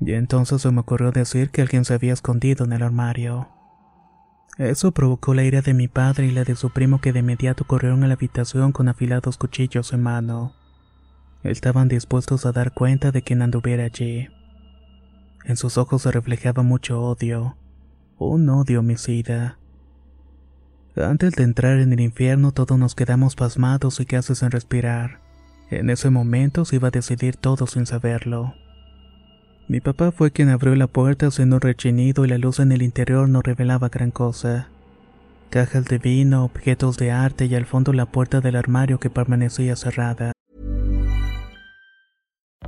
y 0.00 0.12
entonces 0.12 0.62
se 0.62 0.70
me 0.70 0.80
ocurrió 0.80 1.10
decir 1.10 1.50
que 1.50 1.62
alguien 1.62 1.84
se 1.84 1.94
había 1.94 2.12
escondido 2.12 2.64
en 2.64 2.72
el 2.74 2.82
armario. 2.82 3.53
Eso 4.58 4.92
provocó 4.92 5.34
la 5.34 5.42
ira 5.42 5.62
de 5.62 5.74
mi 5.74 5.88
padre 5.88 6.26
y 6.26 6.30
la 6.30 6.44
de 6.44 6.54
su 6.54 6.70
primo 6.70 7.00
que 7.00 7.12
de 7.12 7.20
inmediato 7.20 7.64
corrieron 7.64 8.04
a 8.04 8.06
la 8.06 8.14
habitación 8.14 8.70
con 8.70 8.88
afilados 8.88 9.36
cuchillos 9.36 9.92
en 9.92 10.02
mano. 10.02 10.54
Estaban 11.42 11.88
dispuestos 11.88 12.46
a 12.46 12.52
dar 12.52 12.72
cuenta 12.72 13.10
de 13.10 13.22
quien 13.22 13.42
anduviera 13.42 13.84
allí. 13.84 14.28
En 15.44 15.56
sus 15.56 15.76
ojos 15.76 16.02
se 16.02 16.12
reflejaba 16.12 16.62
mucho 16.62 17.02
odio, 17.02 17.56
un 18.16 18.48
odio 18.48 18.80
homicida. 18.80 19.58
Antes 20.96 21.32
de 21.32 21.42
entrar 21.42 21.80
en 21.80 21.92
el 21.92 22.00
infierno 22.00 22.52
todos 22.52 22.78
nos 22.78 22.94
quedamos 22.94 23.34
pasmados 23.34 23.98
y 23.98 24.06
casi 24.06 24.36
sin 24.36 24.52
respirar. 24.52 25.20
En 25.68 25.90
ese 25.90 26.10
momento 26.10 26.64
se 26.64 26.76
iba 26.76 26.88
a 26.88 26.92
decidir 26.92 27.36
todo 27.36 27.66
sin 27.66 27.86
saberlo. 27.86 28.54
Mi 29.66 29.80
papá 29.80 30.12
fue 30.12 30.30
quien 30.30 30.50
abrió 30.50 30.74
la 30.74 30.86
puerta 30.86 31.28
haciendo 31.28 31.56
un 31.56 31.62
rechinido 31.62 32.24
y 32.24 32.28
la 32.28 32.36
luz 32.36 32.60
en 32.60 32.70
el 32.70 32.82
interior 32.82 33.28
no 33.30 33.40
revelaba 33.40 33.88
gran 33.88 34.10
cosa. 34.10 34.68
Cajas 35.48 35.86
de 35.86 35.98
vino, 35.98 36.44
objetos 36.44 36.98
de 36.98 37.10
arte 37.10 37.46
y 37.46 37.54
al 37.54 37.64
fondo 37.64 37.94
la 37.94 38.04
puerta 38.04 38.42
del 38.42 38.56
armario 38.56 39.00
que 39.00 39.08
permanecía 39.08 39.74
cerrada. 39.74 40.32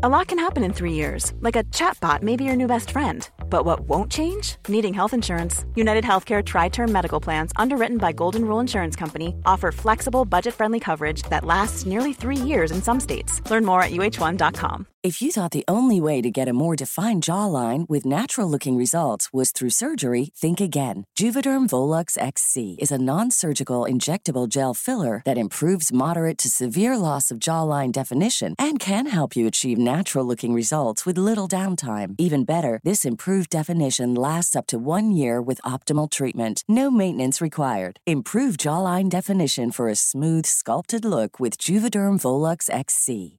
A 0.03 0.11
lot 0.11 0.26
can 0.26 0.38
happen 0.38 0.62
in 0.62 0.75
three 0.75 0.93
years, 0.93 1.33
like 1.41 1.57
a 1.57 1.65
chatbot 1.65 2.21
may 2.21 2.37
be 2.37 2.45
your 2.45 2.55
new 2.55 2.67
best 2.67 2.91
friend. 2.91 3.26
But 3.49 3.65
what 3.65 3.88
won't 3.88 4.12
change? 4.12 4.57
Needing 4.69 4.93
health 4.93 5.15
insurance. 5.15 5.65
United 5.75 6.05
Healthcare 6.05 6.45
Tri 6.45 6.69
Term 6.69 6.93
Medical 6.93 7.19
Plans, 7.19 7.50
underwritten 7.57 7.97
by 7.97 8.12
Golden 8.12 8.45
Rule 8.45 8.61
Insurance 8.61 8.95
Company, 8.95 9.35
offer 9.47 9.73
flexible, 9.73 10.26
budget 10.26 10.53
friendly 10.53 10.81
coverage 10.81 11.23
that 11.31 11.47
lasts 11.47 11.87
nearly 11.87 12.12
three 12.12 12.37
years 12.37 12.73
in 12.73 12.83
some 12.83 13.00
states. 13.00 13.41
Learn 13.50 13.65
more 13.65 13.81
at 13.81 13.91
uh1.com. 13.91 14.87
If 15.07 15.23
you 15.23 15.31
thought 15.31 15.53
the 15.53 15.65
only 15.69 16.00
way 16.00 16.21
to 16.21 16.33
get 16.33 16.49
a 16.49 16.53
more 16.53 16.75
defined 16.75 17.23
jawline 17.23 17.88
with 17.88 18.05
natural 18.05 18.50
looking 18.50 18.76
results 18.76 19.33
was 19.33 19.53
through 19.53 19.71
surgery, 19.71 20.31
think 20.35 20.61
again. 20.61 21.07
Juvederm 21.17 21.69
Volux 21.69 22.19
XC 22.19 22.79
is 22.81 22.91
a 22.91 22.99
non 22.99 23.31
surgical 23.31 23.83
injectable 23.83 24.49
gel 24.49 24.75
filler 24.75 25.23
that 25.25 25.38
improves 25.38 25.93
moderate 25.93 26.38
to 26.38 26.49
severe 26.49 26.97
loss 26.97 27.31
of 27.31 27.38
jawline 27.38 27.93
definition 27.93 28.55
and 28.59 28.81
can 28.81 29.07
help 29.07 29.37
you 29.37 29.47
achieve 29.47 29.79
natural 29.95 30.25
looking 30.25 30.52
results 30.52 31.07
with 31.07 31.16
little 31.16 31.47
downtime. 31.47 32.16
Even 32.19 32.45
better, 32.45 32.81
this 32.83 33.05
improved 33.05 33.50
definition 33.50 34.14
lasts 34.14 34.57
up 34.57 34.66
to 34.66 34.78
one 34.78 35.12
year 35.12 35.40
with 35.40 35.62
optimal 35.62 36.11
treatment. 36.11 36.64
No 36.66 36.90
maintenance 36.90 37.40
required. 37.40 38.00
Improve 38.05 38.57
jawline 38.57 39.09
definition 39.09 39.71
for 39.71 39.88
a 39.88 39.95
smooth, 39.95 40.47
sculpted 40.47 41.05
look 41.05 41.38
with 41.38 41.57
Juvederm 41.57 42.19
Volux 42.19 42.69
XC. 42.69 43.38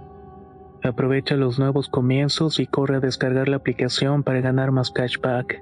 Aprovecha 0.83 1.35
los 1.35 1.59
nuevos 1.59 1.89
comienzos 1.89 2.59
y 2.59 2.65
corre 2.65 2.95
a 2.95 2.99
descargar 2.99 3.47
la 3.47 3.57
aplicación 3.57 4.23
para 4.23 4.41
ganar 4.41 4.71
más 4.71 4.89
cashback. 4.91 5.61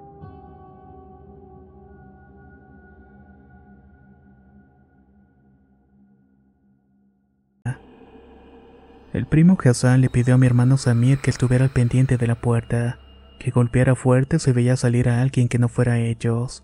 El 9.11 9.25
primo 9.25 9.57
Hassan 9.61 10.01
le 10.01 10.09
pidió 10.09 10.35
a 10.35 10.37
mi 10.37 10.45
hermano 10.45 10.77
Samir 10.77 11.17
que 11.17 11.31
estuviera 11.31 11.65
al 11.65 11.71
pendiente 11.71 12.17
de 12.17 12.27
la 12.27 12.35
puerta, 12.35 12.99
que 13.39 13.51
golpeara 13.51 13.95
fuerte 13.95 14.39
si 14.39 14.51
veía 14.51 14.77
salir 14.77 15.09
a 15.09 15.21
alguien 15.21 15.49
que 15.49 15.59
no 15.59 15.67
fuera 15.67 15.99
ellos. 15.99 16.63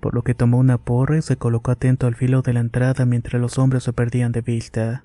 Por 0.00 0.14
lo 0.14 0.22
que 0.22 0.34
tomó 0.34 0.58
una 0.58 0.78
porra 0.78 1.18
y 1.18 1.22
se 1.22 1.36
colocó 1.36 1.72
atento 1.72 2.06
al 2.06 2.14
filo 2.14 2.40
de 2.42 2.52
la 2.52 2.60
entrada 2.60 3.04
mientras 3.04 3.42
los 3.42 3.58
hombres 3.58 3.82
se 3.82 3.92
perdían 3.92 4.32
de 4.32 4.40
vista. 4.40 5.04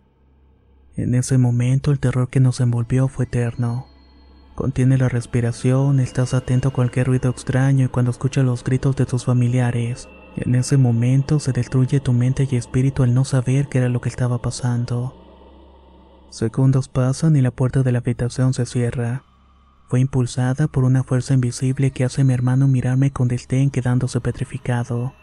En 0.95 1.15
ese 1.15 1.39
momento 1.39 1.91
el 1.91 1.99
terror 1.99 2.29
que 2.29 2.39
nos 2.39 2.59
envolvió 2.59 3.07
fue 3.07 3.25
eterno. 3.25 3.87
Contiene 4.53 4.99
la 4.99 5.09
respiración, 5.09 5.99
estás 5.99 6.35
atento 6.35 6.67
a 6.69 6.73
cualquier 6.73 7.07
ruido 7.07 7.31
extraño 7.31 7.85
y 7.85 7.89
cuando 7.89 8.11
escuchas 8.11 8.45
los 8.45 8.63
gritos 8.63 8.95
de 8.95 9.07
tus 9.07 9.25
familiares, 9.25 10.07
en 10.35 10.53
ese 10.53 10.77
momento 10.77 11.39
se 11.39 11.51
destruye 11.51 11.99
tu 11.99 12.13
mente 12.13 12.47
y 12.49 12.55
espíritu 12.55 13.01
al 13.01 13.15
no 13.15 13.25
saber 13.25 13.67
qué 13.67 13.79
era 13.79 13.89
lo 13.89 14.01
que 14.01 14.09
estaba 14.09 14.41
pasando. 14.41 15.19
Segundos 16.29 16.87
pasan 16.87 17.35
y 17.35 17.41
la 17.41 17.51
puerta 17.51 17.81
de 17.81 17.91
la 17.91 17.99
habitación 17.99 18.53
se 18.53 18.67
cierra. 18.67 19.23
Fue 19.87 19.99
impulsada 19.99 20.67
por 20.67 20.83
una 20.83 21.03
fuerza 21.03 21.33
invisible 21.33 21.91
que 21.91 22.03
hace 22.03 22.21
a 22.21 22.23
mi 22.23 22.33
hermano 22.33 22.67
mirarme 22.67 23.11
con 23.11 23.27
desdén 23.27 23.71
quedándose 23.71 24.21
petrificado. 24.21 25.13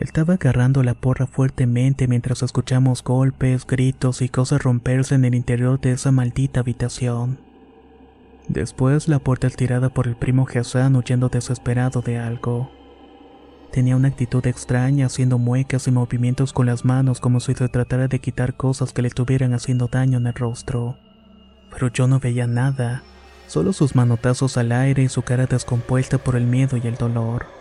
Estaba 0.00 0.34
agarrando 0.34 0.82
la 0.82 0.94
porra 0.94 1.26
fuertemente 1.26 2.08
mientras 2.08 2.42
escuchamos 2.42 3.04
golpes, 3.04 3.66
gritos 3.66 4.22
y 4.22 4.30
cosas 4.30 4.62
romperse 4.62 5.14
en 5.14 5.26
el 5.26 5.34
interior 5.34 5.78
de 5.78 5.92
esa 5.92 6.10
maldita 6.10 6.60
habitación. 6.60 7.38
Después 8.48 9.08
la 9.08 9.18
puerta 9.18 9.46
estirada 9.46 9.90
por 9.90 10.08
el 10.08 10.16
primo 10.16 10.46
Hassan 10.52 10.96
huyendo 10.96 11.28
desesperado 11.28 12.00
de 12.00 12.18
algo. 12.18 12.70
Tenía 13.72 13.94
una 13.94 14.08
actitud 14.08 14.44
extraña 14.46 15.04
haciendo 15.04 15.36
muecas 15.36 15.86
y 15.86 15.90
movimientos 15.90 16.54
con 16.54 16.64
las 16.64 16.86
manos 16.86 17.20
como 17.20 17.38
si 17.38 17.52
se 17.52 17.68
tratara 17.68 18.08
de 18.08 18.20
quitar 18.20 18.56
cosas 18.56 18.94
que 18.94 19.02
le 19.02 19.08
estuvieran 19.08 19.52
haciendo 19.52 19.86
daño 19.86 20.16
en 20.16 20.26
el 20.26 20.34
rostro. 20.34 20.96
Pero 21.70 21.88
yo 21.88 22.08
no 22.08 22.20
veía 22.20 22.46
nada, 22.46 23.02
solo 23.46 23.74
sus 23.74 23.94
manotazos 23.94 24.56
al 24.56 24.72
aire 24.72 25.02
y 25.02 25.08
su 25.10 25.20
cara 25.20 25.44
descompuesta 25.44 26.16
por 26.16 26.36
el 26.36 26.46
miedo 26.46 26.78
y 26.78 26.86
el 26.88 26.96
dolor. 26.96 27.59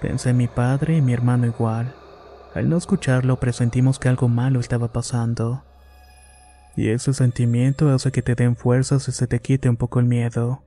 Pensé 0.00 0.30
en 0.30 0.38
mi 0.38 0.48
padre 0.48 0.96
y 0.96 1.02
mi 1.02 1.12
hermano 1.12 1.46
igual. 1.46 1.94
Al 2.54 2.68
no 2.68 2.76
escucharlo 2.76 3.38
presentimos 3.38 3.98
que 3.98 4.08
algo 4.08 4.28
malo 4.28 4.60
estaba 4.60 4.88
pasando. 4.88 5.62
Y 6.76 6.88
ese 6.88 7.12
sentimiento 7.12 7.90
hace 7.90 8.10
que 8.10 8.22
te 8.22 8.34
den 8.34 8.56
fuerzas 8.56 9.08
y 9.08 9.12
se 9.12 9.26
te 9.26 9.40
quite 9.40 9.68
un 9.68 9.76
poco 9.76 10.00
el 10.00 10.06
miedo. 10.06 10.62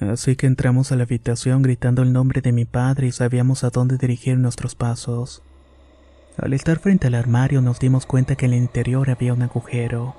Así 0.00 0.36
que 0.36 0.46
entramos 0.46 0.92
a 0.92 0.96
la 0.96 1.04
habitación 1.04 1.62
gritando 1.62 2.02
el 2.02 2.12
nombre 2.12 2.40
de 2.40 2.52
mi 2.52 2.64
padre 2.64 3.08
y 3.08 3.12
sabíamos 3.12 3.64
a 3.64 3.70
dónde 3.70 3.98
dirigir 3.98 4.38
nuestros 4.38 4.74
pasos. 4.74 5.42
Al 6.36 6.52
estar 6.52 6.78
frente 6.78 7.08
al 7.08 7.14
armario 7.14 7.60
nos 7.62 7.80
dimos 7.80 8.06
cuenta 8.06 8.36
que 8.36 8.46
en 8.46 8.52
el 8.52 8.58
interior 8.58 9.10
había 9.10 9.34
un 9.34 9.42
agujero. 9.42 10.14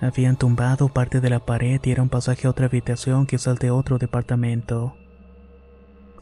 Habían 0.00 0.36
tumbado 0.36 0.88
parte 0.88 1.20
de 1.22 1.30
la 1.30 1.40
pared 1.40 1.80
y 1.82 1.90
era 1.90 2.02
un 2.02 2.10
pasaje 2.10 2.46
a 2.46 2.50
otra 2.50 2.66
habitación 2.66 3.26
quizás 3.26 3.58
de 3.58 3.70
otro 3.70 3.96
departamento. 3.98 4.94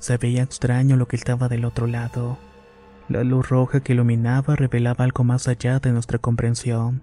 Se 0.04 0.18
veía 0.18 0.42
extraño 0.42 0.96
lo 0.96 1.08
que 1.08 1.16
estaba 1.16 1.48
del 1.48 1.64
otro 1.64 1.86
lado. 1.86 2.36
La 3.08 3.24
luz 3.24 3.48
roja 3.48 3.80
que 3.80 3.94
iluminaba 3.94 4.54
revelaba 4.54 5.02
algo 5.02 5.24
más 5.24 5.48
allá 5.48 5.78
de 5.78 5.92
nuestra 5.92 6.18
comprensión. 6.18 7.00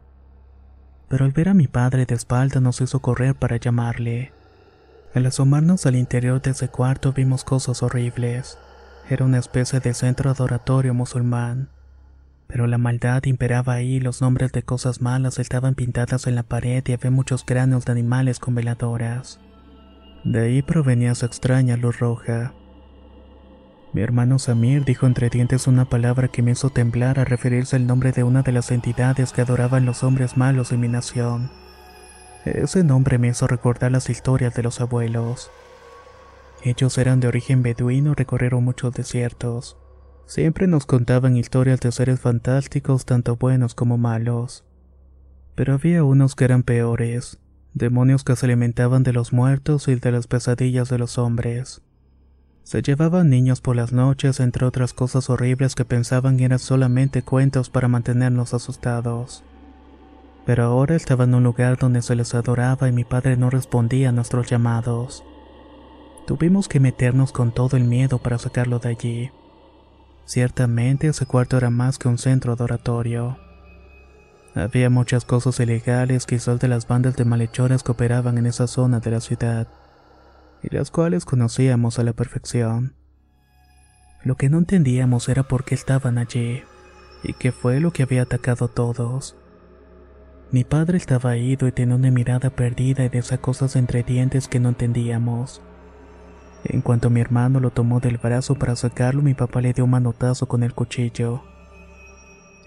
Pero 1.10 1.26
al 1.26 1.32
ver 1.32 1.50
a 1.50 1.56
mi 1.56 1.68
padre 1.68 2.06
de 2.06 2.14
espalda 2.14 2.62
nos 2.62 2.80
hizo 2.80 3.00
correr 3.00 3.34
para 3.34 3.58
llamarle. 3.58 4.34
Al 5.16 5.26
asomarnos 5.26 5.88
al 5.88 5.96
interior 5.96 6.44
de 6.44 6.52
ese 6.52 6.68
cuarto 6.68 7.12
vimos 7.12 7.44
cosas 7.44 7.82
horribles. 7.82 8.60
Era 9.10 9.26
una 9.26 9.40
especie 9.40 9.80
de 9.80 9.96
centro 9.96 10.30
adoratorio 10.30 10.94
musulmán. 10.94 11.70
Pero 12.46 12.68
la 12.68 12.78
maldad 12.78 13.24
imperaba 13.26 13.74
ahí, 13.74 14.00
los 14.00 14.22
nombres 14.22 14.52
de 14.52 14.62
cosas 14.62 15.02
malas 15.02 15.40
estaban 15.40 15.74
pintadas 15.74 16.28
en 16.28 16.36
la 16.36 16.44
pared 16.44 16.84
y 16.86 16.94
había 16.94 17.10
muchos 17.10 17.46
cráneos 17.46 17.84
de 17.86 17.94
animales 17.94 18.38
con 18.38 18.54
veladoras. 18.54 19.40
De 20.24 20.42
ahí 20.42 20.62
provenía 20.62 21.16
su 21.16 21.26
extraña 21.26 21.78
luz 21.78 21.98
roja. 21.98 22.54
Mi 23.94 24.02
hermano 24.02 24.40
Samir 24.40 24.86
dijo 24.86 25.06
entre 25.06 25.30
dientes 25.30 25.68
una 25.68 25.84
palabra 25.84 26.30
que 26.30 26.42
me 26.42 26.52
hizo 26.52 26.70
temblar 26.70 27.20
al 27.20 27.26
referirse 27.26 27.76
al 27.76 27.88
nombre 27.88 28.14
de 28.14 28.24
una 28.24 28.42
de 28.42 28.54
las 28.54 28.72
entidades 28.72 29.34
que 29.34 29.42
adoraban 29.42 29.86
los 29.86 30.04
hombres 30.04 30.38
malos 30.38 30.70
de 30.70 30.78
mi 30.78 30.88
nación. 30.88 31.52
Ese 32.46 32.86
nombre 32.86 33.18
me 33.18 33.28
hizo 33.28 33.48
recordar 33.48 33.92
las 33.92 34.10
historias 34.10 34.56
de 34.56 34.64
los 34.64 34.80
abuelos. 34.80 35.52
Ellos 36.64 36.98
eran 36.98 37.20
de 37.20 37.28
origen 37.28 37.64
beduino 37.64 38.12
y 38.12 38.16
recorrieron 38.16 38.64
muchos 38.64 38.94
desiertos. 38.94 39.78
Siempre 40.26 40.68
nos 40.68 40.86
contaban 40.86 41.36
historias 41.36 41.82
de 41.82 41.92
seres 41.92 42.22
fantásticos, 42.22 43.06
tanto 43.06 43.36
buenos 43.36 43.76
como 43.76 43.98
malos. 43.98 44.64
Pero 45.56 45.74
había 45.74 46.06
unos 46.06 46.36
que 46.36 46.46
eran 46.46 46.64
peores, 46.64 47.40
demonios 47.74 48.24
que 48.24 48.38
se 48.38 48.46
alimentaban 48.46 49.04
de 49.04 49.12
los 49.12 49.34
muertos 49.34 49.90
y 49.90 49.96
de 49.96 50.12
las 50.14 50.28
pesadillas 50.28 50.88
de 50.88 50.98
los 50.98 51.18
hombres. 51.18 51.82
Se 52.64 52.82
llevaban 52.82 53.30
niños 53.30 53.60
por 53.60 53.76
las 53.76 53.92
noches, 53.92 54.40
entre 54.40 54.66
otras 54.66 54.94
cosas 54.94 55.30
horribles 55.30 55.76
que 55.76 55.84
pensaban 55.84 56.40
eran 56.40 56.60
solamente 56.60 57.24
cuentos 57.24 57.70
para 57.70 57.88
mantenernos 57.88 58.54
asustados. 58.54 59.44
Pero 60.46 60.64
ahora 60.64 60.96
estaba 60.96 61.26
en 61.26 61.36
un 61.36 61.44
lugar 61.44 61.78
donde 61.78 62.02
se 62.02 62.16
les 62.16 62.34
adoraba 62.34 62.88
y 62.88 62.92
mi 62.92 63.04
padre 63.04 63.36
no 63.36 63.50
respondía 63.50 64.10
a 64.10 64.12
nuestros 64.12 64.50
llamados. 64.50 65.24
Tuvimos 66.28 66.68
que 66.68 66.80
meternos 66.80 67.32
con 67.32 67.52
todo 67.52 67.78
el 67.78 67.84
miedo 67.84 68.20
para 68.20 68.38
sacarlo 68.38 68.80
de 68.80 68.90
allí. 68.90 69.32
Ciertamente 70.26 71.08
ese 71.08 71.26
cuarto 71.26 71.58
era 71.58 71.70
más 71.70 71.98
que 71.98 72.08
un 72.08 72.18
centro 72.18 72.54
adoratorio. 72.54 73.38
Había 74.56 74.90
muchas 74.90 75.26
cosas 75.26 75.60
ilegales 75.60 76.26
quizás 76.26 76.60
de 76.60 76.68
las 76.68 76.88
bandas 76.88 77.16
de 77.16 77.26
malhechores 77.26 77.84
que 77.84 77.92
operaban 77.92 78.38
en 78.38 78.46
esa 78.46 78.68
zona 78.68 79.00
de 79.00 79.12
la 79.12 79.20
ciudad 79.20 79.68
y 80.64 80.76
las 80.76 80.92
cuales 80.92 81.26
conocíamos 81.26 82.00
a 82.00 82.04
la 82.04 82.14
perfección. 82.14 82.96
Lo 84.24 84.36
que 84.36 84.50
no 84.50 84.60
entendíamos 84.60 85.30
era 85.30 85.44
por 85.44 85.64
qué 85.64 85.76
estaban 85.76 86.18
allí, 86.18 86.64
y 87.24 87.34
qué 87.34 87.52
fue 87.52 87.80
lo 87.80 87.92
que 87.92 88.04
había 88.04 88.24
atacado 88.24 88.66
a 88.66 88.68
todos. 88.68 89.36
Mi 90.52 90.64
padre 90.64 90.98
estaba 90.98 91.38
ido 91.38 91.68
y 91.68 91.72
tenía 91.72 91.96
una 91.96 92.12
mirada 92.12 92.50
perdida 92.50 93.06
y 93.06 93.10
de 93.10 93.20
esas 93.20 93.40
cosas 93.40 93.76
entre 93.76 94.04
dientes 94.04 94.48
que 94.48 94.60
no 94.60 94.70
entendíamos. 94.70 95.62
En 96.66 96.82
cuanto 96.82 97.10
mi 97.10 97.22
hermano 97.22 97.60
lo 97.60 97.72
tomó 97.72 98.00
del 98.00 98.18
brazo 98.18 98.56
para 98.56 98.76
sacarlo, 98.76 99.22
mi 99.22 99.34
papá 99.34 99.62
le 99.62 99.74
dio 99.74 99.86
un 99.86 99.92
manotazo 99.92 100.48
con 100.48 100.64
el 100.64 100.74
cuchillo. 100.74 101.42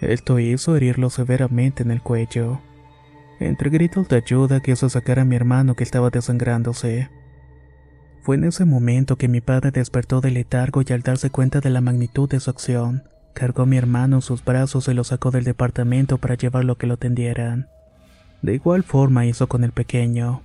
Esto 0.01 0.39
hizo 0.39 0.77
herirlo 0.77 1.11
severamente 1.11 1.83
en 1.83 1.91
el 1.91 2.03
cuello. 2.03 2.61
Entre 3.39 3.71
gritos 3.71 4.09
de 4.09 4.17
ayuda 4.17 4.61
quiso 4.61 4.89
sacar 4.89 5.19
a 5.19 5.25
mi 5.25 5.37
hermano 5.37 5.75
que 5.75 5.85
estaba 5.85 6.11
desangrándose. 6.11 7.11
Fue 8.25 8.37
en 8.37 8.45
ese 8.45 8.65
momento 8.65 9.17
que 9.17 9.29
mi 9.29 9.43
padre 9.43 9.71
despertó 9.71 10.23
del 10.23 10.33
letargo 10.33 10.81
y 10.81 10.91
al 10.95 11.03
darse 11.03 11.29
cuenta 11.29 11.61
de 11.61 11.69
la 11.69 11.83
magnitud 11.83 12.27
de 12.27 12.41
su 12.41 12.49
acción, 12.49 13.03
cargó 13.35 13.65
a 13.65 13.67
mi 13.67 13.77
hermano 13.77 14.17
en 14.17 14.23
sus 14.23 14.43
brazos 14.43 14.89
y 14.89 14.95
lo 14.95 15.05
sacó 15.05 15.31
del 15.31 15.45
departamento 15.45 16.17
para 16.17 16.35
llevarlo 16.35 16.73
a 16.73 16.79
que 16.79 16.87
lo 16.87 16.97
tendieran. 16.97 17.69
De 18.41 18.55
igual 18.55 18.83
forma 18.83 19.27
hizo 19.27 19.47
con 19.47 19.63
el 19.63 19.73
pequeño. 19.73 20.41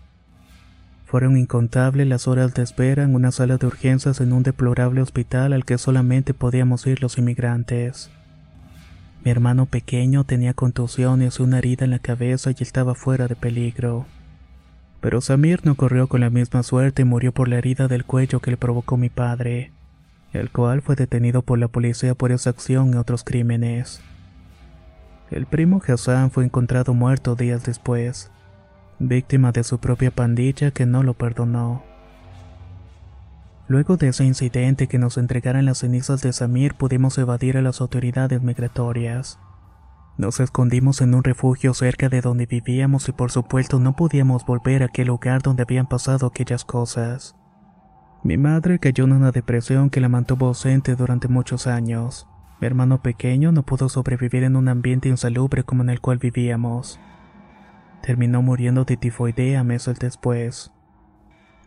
Fueron 1.06 1.38
incontables 1.38 2.06
las 2.06 2.28
horas 2.28 2.54
de 2.54 2.64
espera 2.64 3.04
en 3.04 3.16
una 3.16 3.32
sala 3.32 3.56
de 3.56 3.68
urgencias 3.68 4.20
en 4.20 4.34
un 4.34 4.44
deplorable 4.44 5.02
hospital 5.02 5.54
al 5.54 5.64
que 5.64 5.78
solamente 5.78 6.34
podíamos 6.34 6.86
ir 6.86 7.02
los 7.02 7.18
inmigrantes. 7.18 8.10
Mi 9.24 9.32
hermano 9.32 9.68
pequeño 9.68 10.26
tenía 10.26 10.54
contusiones 10.54 11.40
y 11.40 11.44
una 11.44 11.60
herida 11.60 11.86
en 11.86 11.92
la 11.92 12.00
cabeza 12.00 12.52
y 12.52 12.62
estaba 12.62 12.94
fuera 12.94 13.30
de 13.30 13.38
peligro. 13.38 14.06
Pero 15.02 15.22
Samir 15.22 15.66
no 15.66 15.76
corrió 15.76 16.08
con 16.08 16.22
la 16.22 16.30
misma 16.30 16.64
suerte 16.64 17.04
y 17.04 17.06
murió 17.06 17.32
por 17.32 17.48
la 17.48 17.58
herida 17.58 17.88
del 17.88 18.06
cuello 18.06 18.40
que 18.40 18.52
le 18.52 18.58
provocó 18.58 18.98
mi 18.98 19.10
padre, 19.10 19.72
el 20.34 20.50
cual 20.52 20.82
fue 20.82 20.96
detenido 20.96 21.42
por 21.42 21.58
la 21.58 21.68
policía 21.68 22.16
por 22.16 22.32
esa 22.32 22.50
acción 22.50 22.94
y 22.94 22.98
otros 22.98 23.24
crímenes. 23.24 24.02
El 25.32 25.46
primo 25.46 25.82
Hassan 25.88 26.32
fue 26.32 26.44
encontrado 26.44 26.94
muerto 26.94 27.36
días 27.36 27.64
después, 27.64 28.32
víctima 28.98 29.52
de 29.52 29.64
su 29.64 29.80
propia 29.80 30.12
pandilla 30.12 30.72
que 30.72 30.86
no 30.86 31.04
lo 31.04 31.14
perdonó. 31.14 31.84
Luego 33.68 33.98
de 33.98 34.08
ese 34.08 34.26
incidente 34.26 34.88
que 34.88 34.98
nos 34.98 35.18
entregaran 35.18 35.66
las 35.66 35.78
cenizas 35.78 36.24
de 36.24 36.34
Samir 36.34 36.74
pudimos 36.74 37.18
evadir 37.20 37.56
a 37.56 37.62
las 37.62 37.82
autoridades 37.82 38.42
migratorias. 38.42 39.38
Nos 40.20 40.42
escondimos 40.42 41.00
en 41.00 41.14
un 41.14 41.24
refugio 41.24 41.74
cerca 41.74 42.10
de 42.10 42.20
donde 42.20 42.46
vivíamos 42.46 43.08
y 43.08 43.14
por 43.14 43.32
supuesto 43.32 43.80
no 43.80 43.96
podíamos 43.96 44.46
volver 44.46 44.84
a 44.84 44.88
aquel 44.88 45.08
lugar 45.08 45.42
donde 45.42 45.64
habían 45.64 45.88
pasado 45.88 46.28
aquellas 46.28 46.66
cosas. 46.66 47.38
Mi 48.22 48.36
madre 48.36 48.80
cayó 48.80 49.06
en 49.06 49.14
una 49.14 49.32
depresión 49.32 49.90
que 49.90 50.02
la 50.02 50.10
mantuvo 50.10 50.48
ausente 50.48 50.98
durante 50.98 51.30
muchos 51.30 51.68
años. 51.68 52.28
Mi 52.60 52.68
hermano 52.68 53.02
pequeño 53.02 53.54
no 53.54 53.64
pudo 53.64 53.88
sobrevivir 53.88 54.44
en 54.44 54.58
un 54.58 54.68
ambiente 54.68 55.08
insalubre 55.08 55.64
como 55.64 55.84
en 55.84 55.90
el 55.90 56.02
cual 56.02 56.18
vivíamos. 56.18 57.00
Terminó 58.02 58.42
muriendo 58.42 58.84
de 58.84 58.98
tifoidea 58.98 59.64
meses 59.64 60.00
después. 60.00 60.74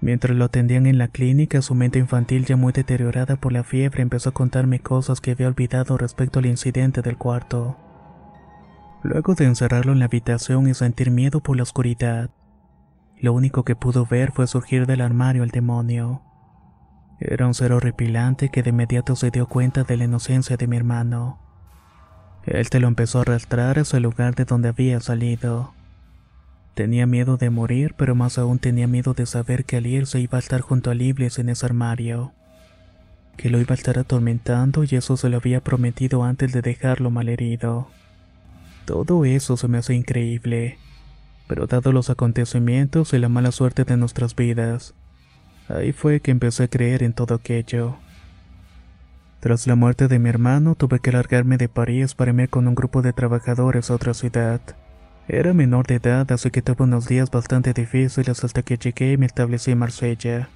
Mientras 0.02 0.36
lo 0.36 0.44
atendían 0.44 0.84
en 0.84 0.98
la 0.98 1.08
clínica, 1.08 1.62
su 1.62 1.74
mente 1.74 1.98
infantil 1.98 2.44
ya 2.44 2.56
muy 2.56 2.74
deteriorada 2.74 3.36
por 3.36 3.52
la 3.52 3.64
fiebre 3.64 4.02
empezó 4.02 4.28
a 4.28 4.34
contarme 4.34 4.78
cosas 4.78 5.22
que 5.22 5.30
había 5.30 5.48
olvidado 5.48 5.96
respecto 5.96 6.40
al 6.40 6.44
incidente 6.44 7.00
del 7.00 7.16
cuarto. 7.16 7.78
Luego 9.02 9.34
de 9.34 9.46
encerrarlo 9.46 9.92
en 9.92 9.98
la 9.98 10.04
habitación 10.04 10.68
y 10.68 10.74
sentir 10.74 11.10
miedo 11.10 11.40
por 11.40 11.56
la 11.56 11.64
oscuridad, 11.64 12.30
lo 13.18 13.32
único 13.32 13.64
que 13.64 13.74
pudo 13.74 14.06
ver 14.06 14.32
fue 14.32 14.46
surgir 14.46 14.86
del 14.86 15.00
armario 15.00 15.42
el 15.42 15.50
demonio. 15.50 16.22
Era 17.18 17.46
un 17.46 17.54
ser 17.54 17.72
horripilante 17.72 18.48
que 18.48 18.62
de 18.62 18.70
inmediato 18.70 19.16
se 19.16 19.30
dio 19.30 19.46
cuenta 19.46 19.84
de 19.84 19.96
la 19.96 20.04
inocencia 20.04 20.56
de 20.56 20.66
mi 20.66 20.76
hermano. 20.76 21.40
Él 22.44 22.70
te 22.70 22.80
lo 22.80 22.88
empezó 22.88 23.18
a 23.18 23.22
arrastrar 23.22 23.78
hacia 23.78 23.96
el 23.96 24.02
lugar 24.04 24.34
de 24.34 24.44
donde 24.44 24.68
había 24.68 24.98
salido. 25.00 25.72
Tenía 26.74 27.06
miedo 27.06 27.36
de 27.36 27.50
morir, 27.50 27.94
pero 27.96 28.14
más 28.14 28.38
aún 28.38 28.58
tenía 28.58 28.86
miedo 28.86 29.14
de 29.14 29.26
saber 29.26 29.64
que 29.64 29.76
al 29.76 29.86
irse 29.86 30.20
iba 30.20 30.38
a 30.38 30.40
estar 30.40 30.60
junto 30.60 30.90
a 30.90 30.94
Libles 30.94 31.38
en 31.38 31.48
ese 31.48 31.66
armario. 31.66 32.32
Que 33.36 33.50
lo 33.50 33.60
iba 33.60 33.72
a 33.72 33.74
estar 33.74 33.98
atormentando 33.98 34.84
y 34.84 34.96
eso 34.96 35.16
se 35.16 35.28
lo 35.28 35.36
había 35.36 35.60
prometido 35.60 36.24
antes 36.24 36.52
de 36.52 36.62
dejarlo 36.62 37.10
malherido. 37.10 37.88
Todo 38.84 39.24
eso 39.24 39.56
se 39.56 39.68
me 39.68 39.78
hace 39.78 39.94
increíble. 39.94 40.78
Pero 41.46 41.66
dado 41.66 41.92
los 41.92 42.10
acontecimientos 42.10 43.12
y 43.12 43.18
la 43.18 43.28
mala 43.28 43.52
suerte 43.52 43.84
de 43.84 43.96
nuestras 43.96 44.34
vidas, 44.34 44.94
ahí 45.68 45.92
fue 45.92 46.20
que 46.20 46.30
empecé 46.30 46.64
a 46.64 46.68
creer 46.68 47.02
en 47.02 47.12
todo 47.12 47.34
aquello. 47.34 47.96
Tras 49.40 49.66
la 49.66 49.74
muerte 49.74 50.08
de 50.08 50.18
mi 50.18 50.28
hermano, 50.28 50.74
tuve 50.76 51.00
que 51.00 51.12
largarme 51.12 51.56
de 51.56 51.68
París 51.68 52.14
para 52.14 52.30
irme 52.30 52.48
con 52.48 52.68
un 52.68 52.74
grupo 52.74 53.02
de 53.02 53.12
trabajadores 53.12 53.90
a 53.90 53.94
otra 53.94 54.14
ciudad. 54.14 54.60
Era 55.28 55.52
menor 55.52 55.86
de 55.86 55.96
edad, 55.96 56.30
así 56.32 56.50
que 56.50 56.62
tuve 56.62 56.84
unos 56.84 57.06
días 57.06 57.30
bastante 57.30 57.72
difíciles 57.72 58.44
hasta 58.44 58.62
que 58.62 58.76
llegué 58.76 59.12
y 59.12 59.16
me 59.16 59.26
establecí 59.26 59.70
en 59.70 59.78
Marsella. 59.78 60.48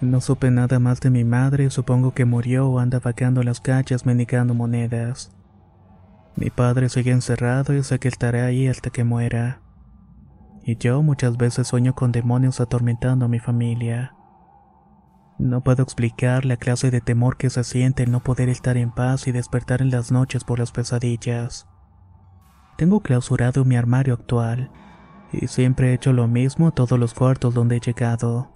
No 0.00 0.20
supe 0.20 0.50
nada 0.50 0.78
más 0.78 1.00
de 1.00 1.10
mi 1.10 1.24
madre, 1.24 1.70
supongo 1.70 2.12
que 2.12 2.24
murió 2.24 2.68
o 2.68 2.78
anda 2.78 2.98
vagando 2.98 3.42
las 3.42 3.60
calles 3.60 4.04
mendigando 4.04 4.52
monedas. 4.52 5.30
Mi 6.36 6.50
padre 6.50 6.88
sigue 6.88 7.10
encerrado 7.10 7.74
y 7.74 7.82
sé 7.82 7.98
que 7.98 8.08
estará 8.08 8.46
ahí 8.46 8.66
hasta 8.66 8.90
que 8.90 9.04
muera. 9.04 9.60
Y 10.64 10.76
yo 10.76 11.02
muchas 11.02 11.36
veces 11.36 11.68
sueño 11.68 11.94
con 11.94 12.12
demonios 12.12 12.60
atormentando 12.60 13.26
a 13.26 13.28
mi 13.28 13.38
familia. 13.38 14.14
No 15.38 15.62
puedo 15.62 15.82
explicar 15.82 16.44
la 16.44 16.56
clase 16.56 16.90
de 16.90 17.00
temor 17.00 17.36
que 17.36 17.50
se 17.50 17.64
siente 17.64 18.04
el 18.04 18.12
no 18.12 18.20
poder 18.20 18.48
estar 18.48 18.76
en 18.76 18.92
paz 18.92 19.26
y 19.26 19.32
despertar 19.32 19.82
en 19.82 19.90
las 19.90 20.12
noches 20.12 20.44
por 20.44 20.58
las 20.58 20.70
pesadillas. 20.70 21.66
Tengo 22.76 23.00
clausurado 23.00 23.64
mi 23.64 23.76
armario 23.76 24.14
actual, 24.14 24.70
y 25.32 25.48
siempre 25.48 25.90
he 25.90 25.94
hecho 25.94 26.12
lo 26.12 26.28
mismo 26.28 26.68
a 26.68 26.70
todos 26.70 26.98
los 26.98 27.14
cuartos 27.14 27.54
donde 27.54 27.76
he 27.76 27.80
llegado. 27.80 28.51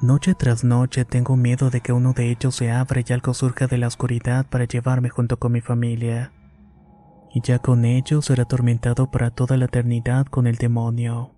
Noche 0.00 0.36
tras 0.36 0.62
noche 0.62 1.04
tengo 1.04 1.36
miedo 1.36 1.70
de 1.70 1.80
que 1.80 1.92
uno 1.92 2.12
de 2.12 2.30
ellos 2.30 2.54
se 2.54 2.70
abra 2.70 3.02
y 3.04 3.12
algo 3.12 3.34
surja 3.34 3.66
de 3.66 3.78
la 3.78 3.88
oscuridad 3.88 4.46
para 4.46 4.64
llevarme 4.64 5.08
junto 5.08 5.40
con 5.40 5.50
mi 5.50 5.60
familia. 5.60 6.32
Y 7.34 7.40
ya 7.42 7.58
con 7.58 7.84
ello 7.84 8.22
será 8.22 8.44
atormentado 8.44 9.10
para 9.10 9.30
toda 9.32 9.56
la 9.56 9.64
eternidad 9.64 10.26
con 10.26 10.46
el 10.46 10.54
demonio. 10.54 11.37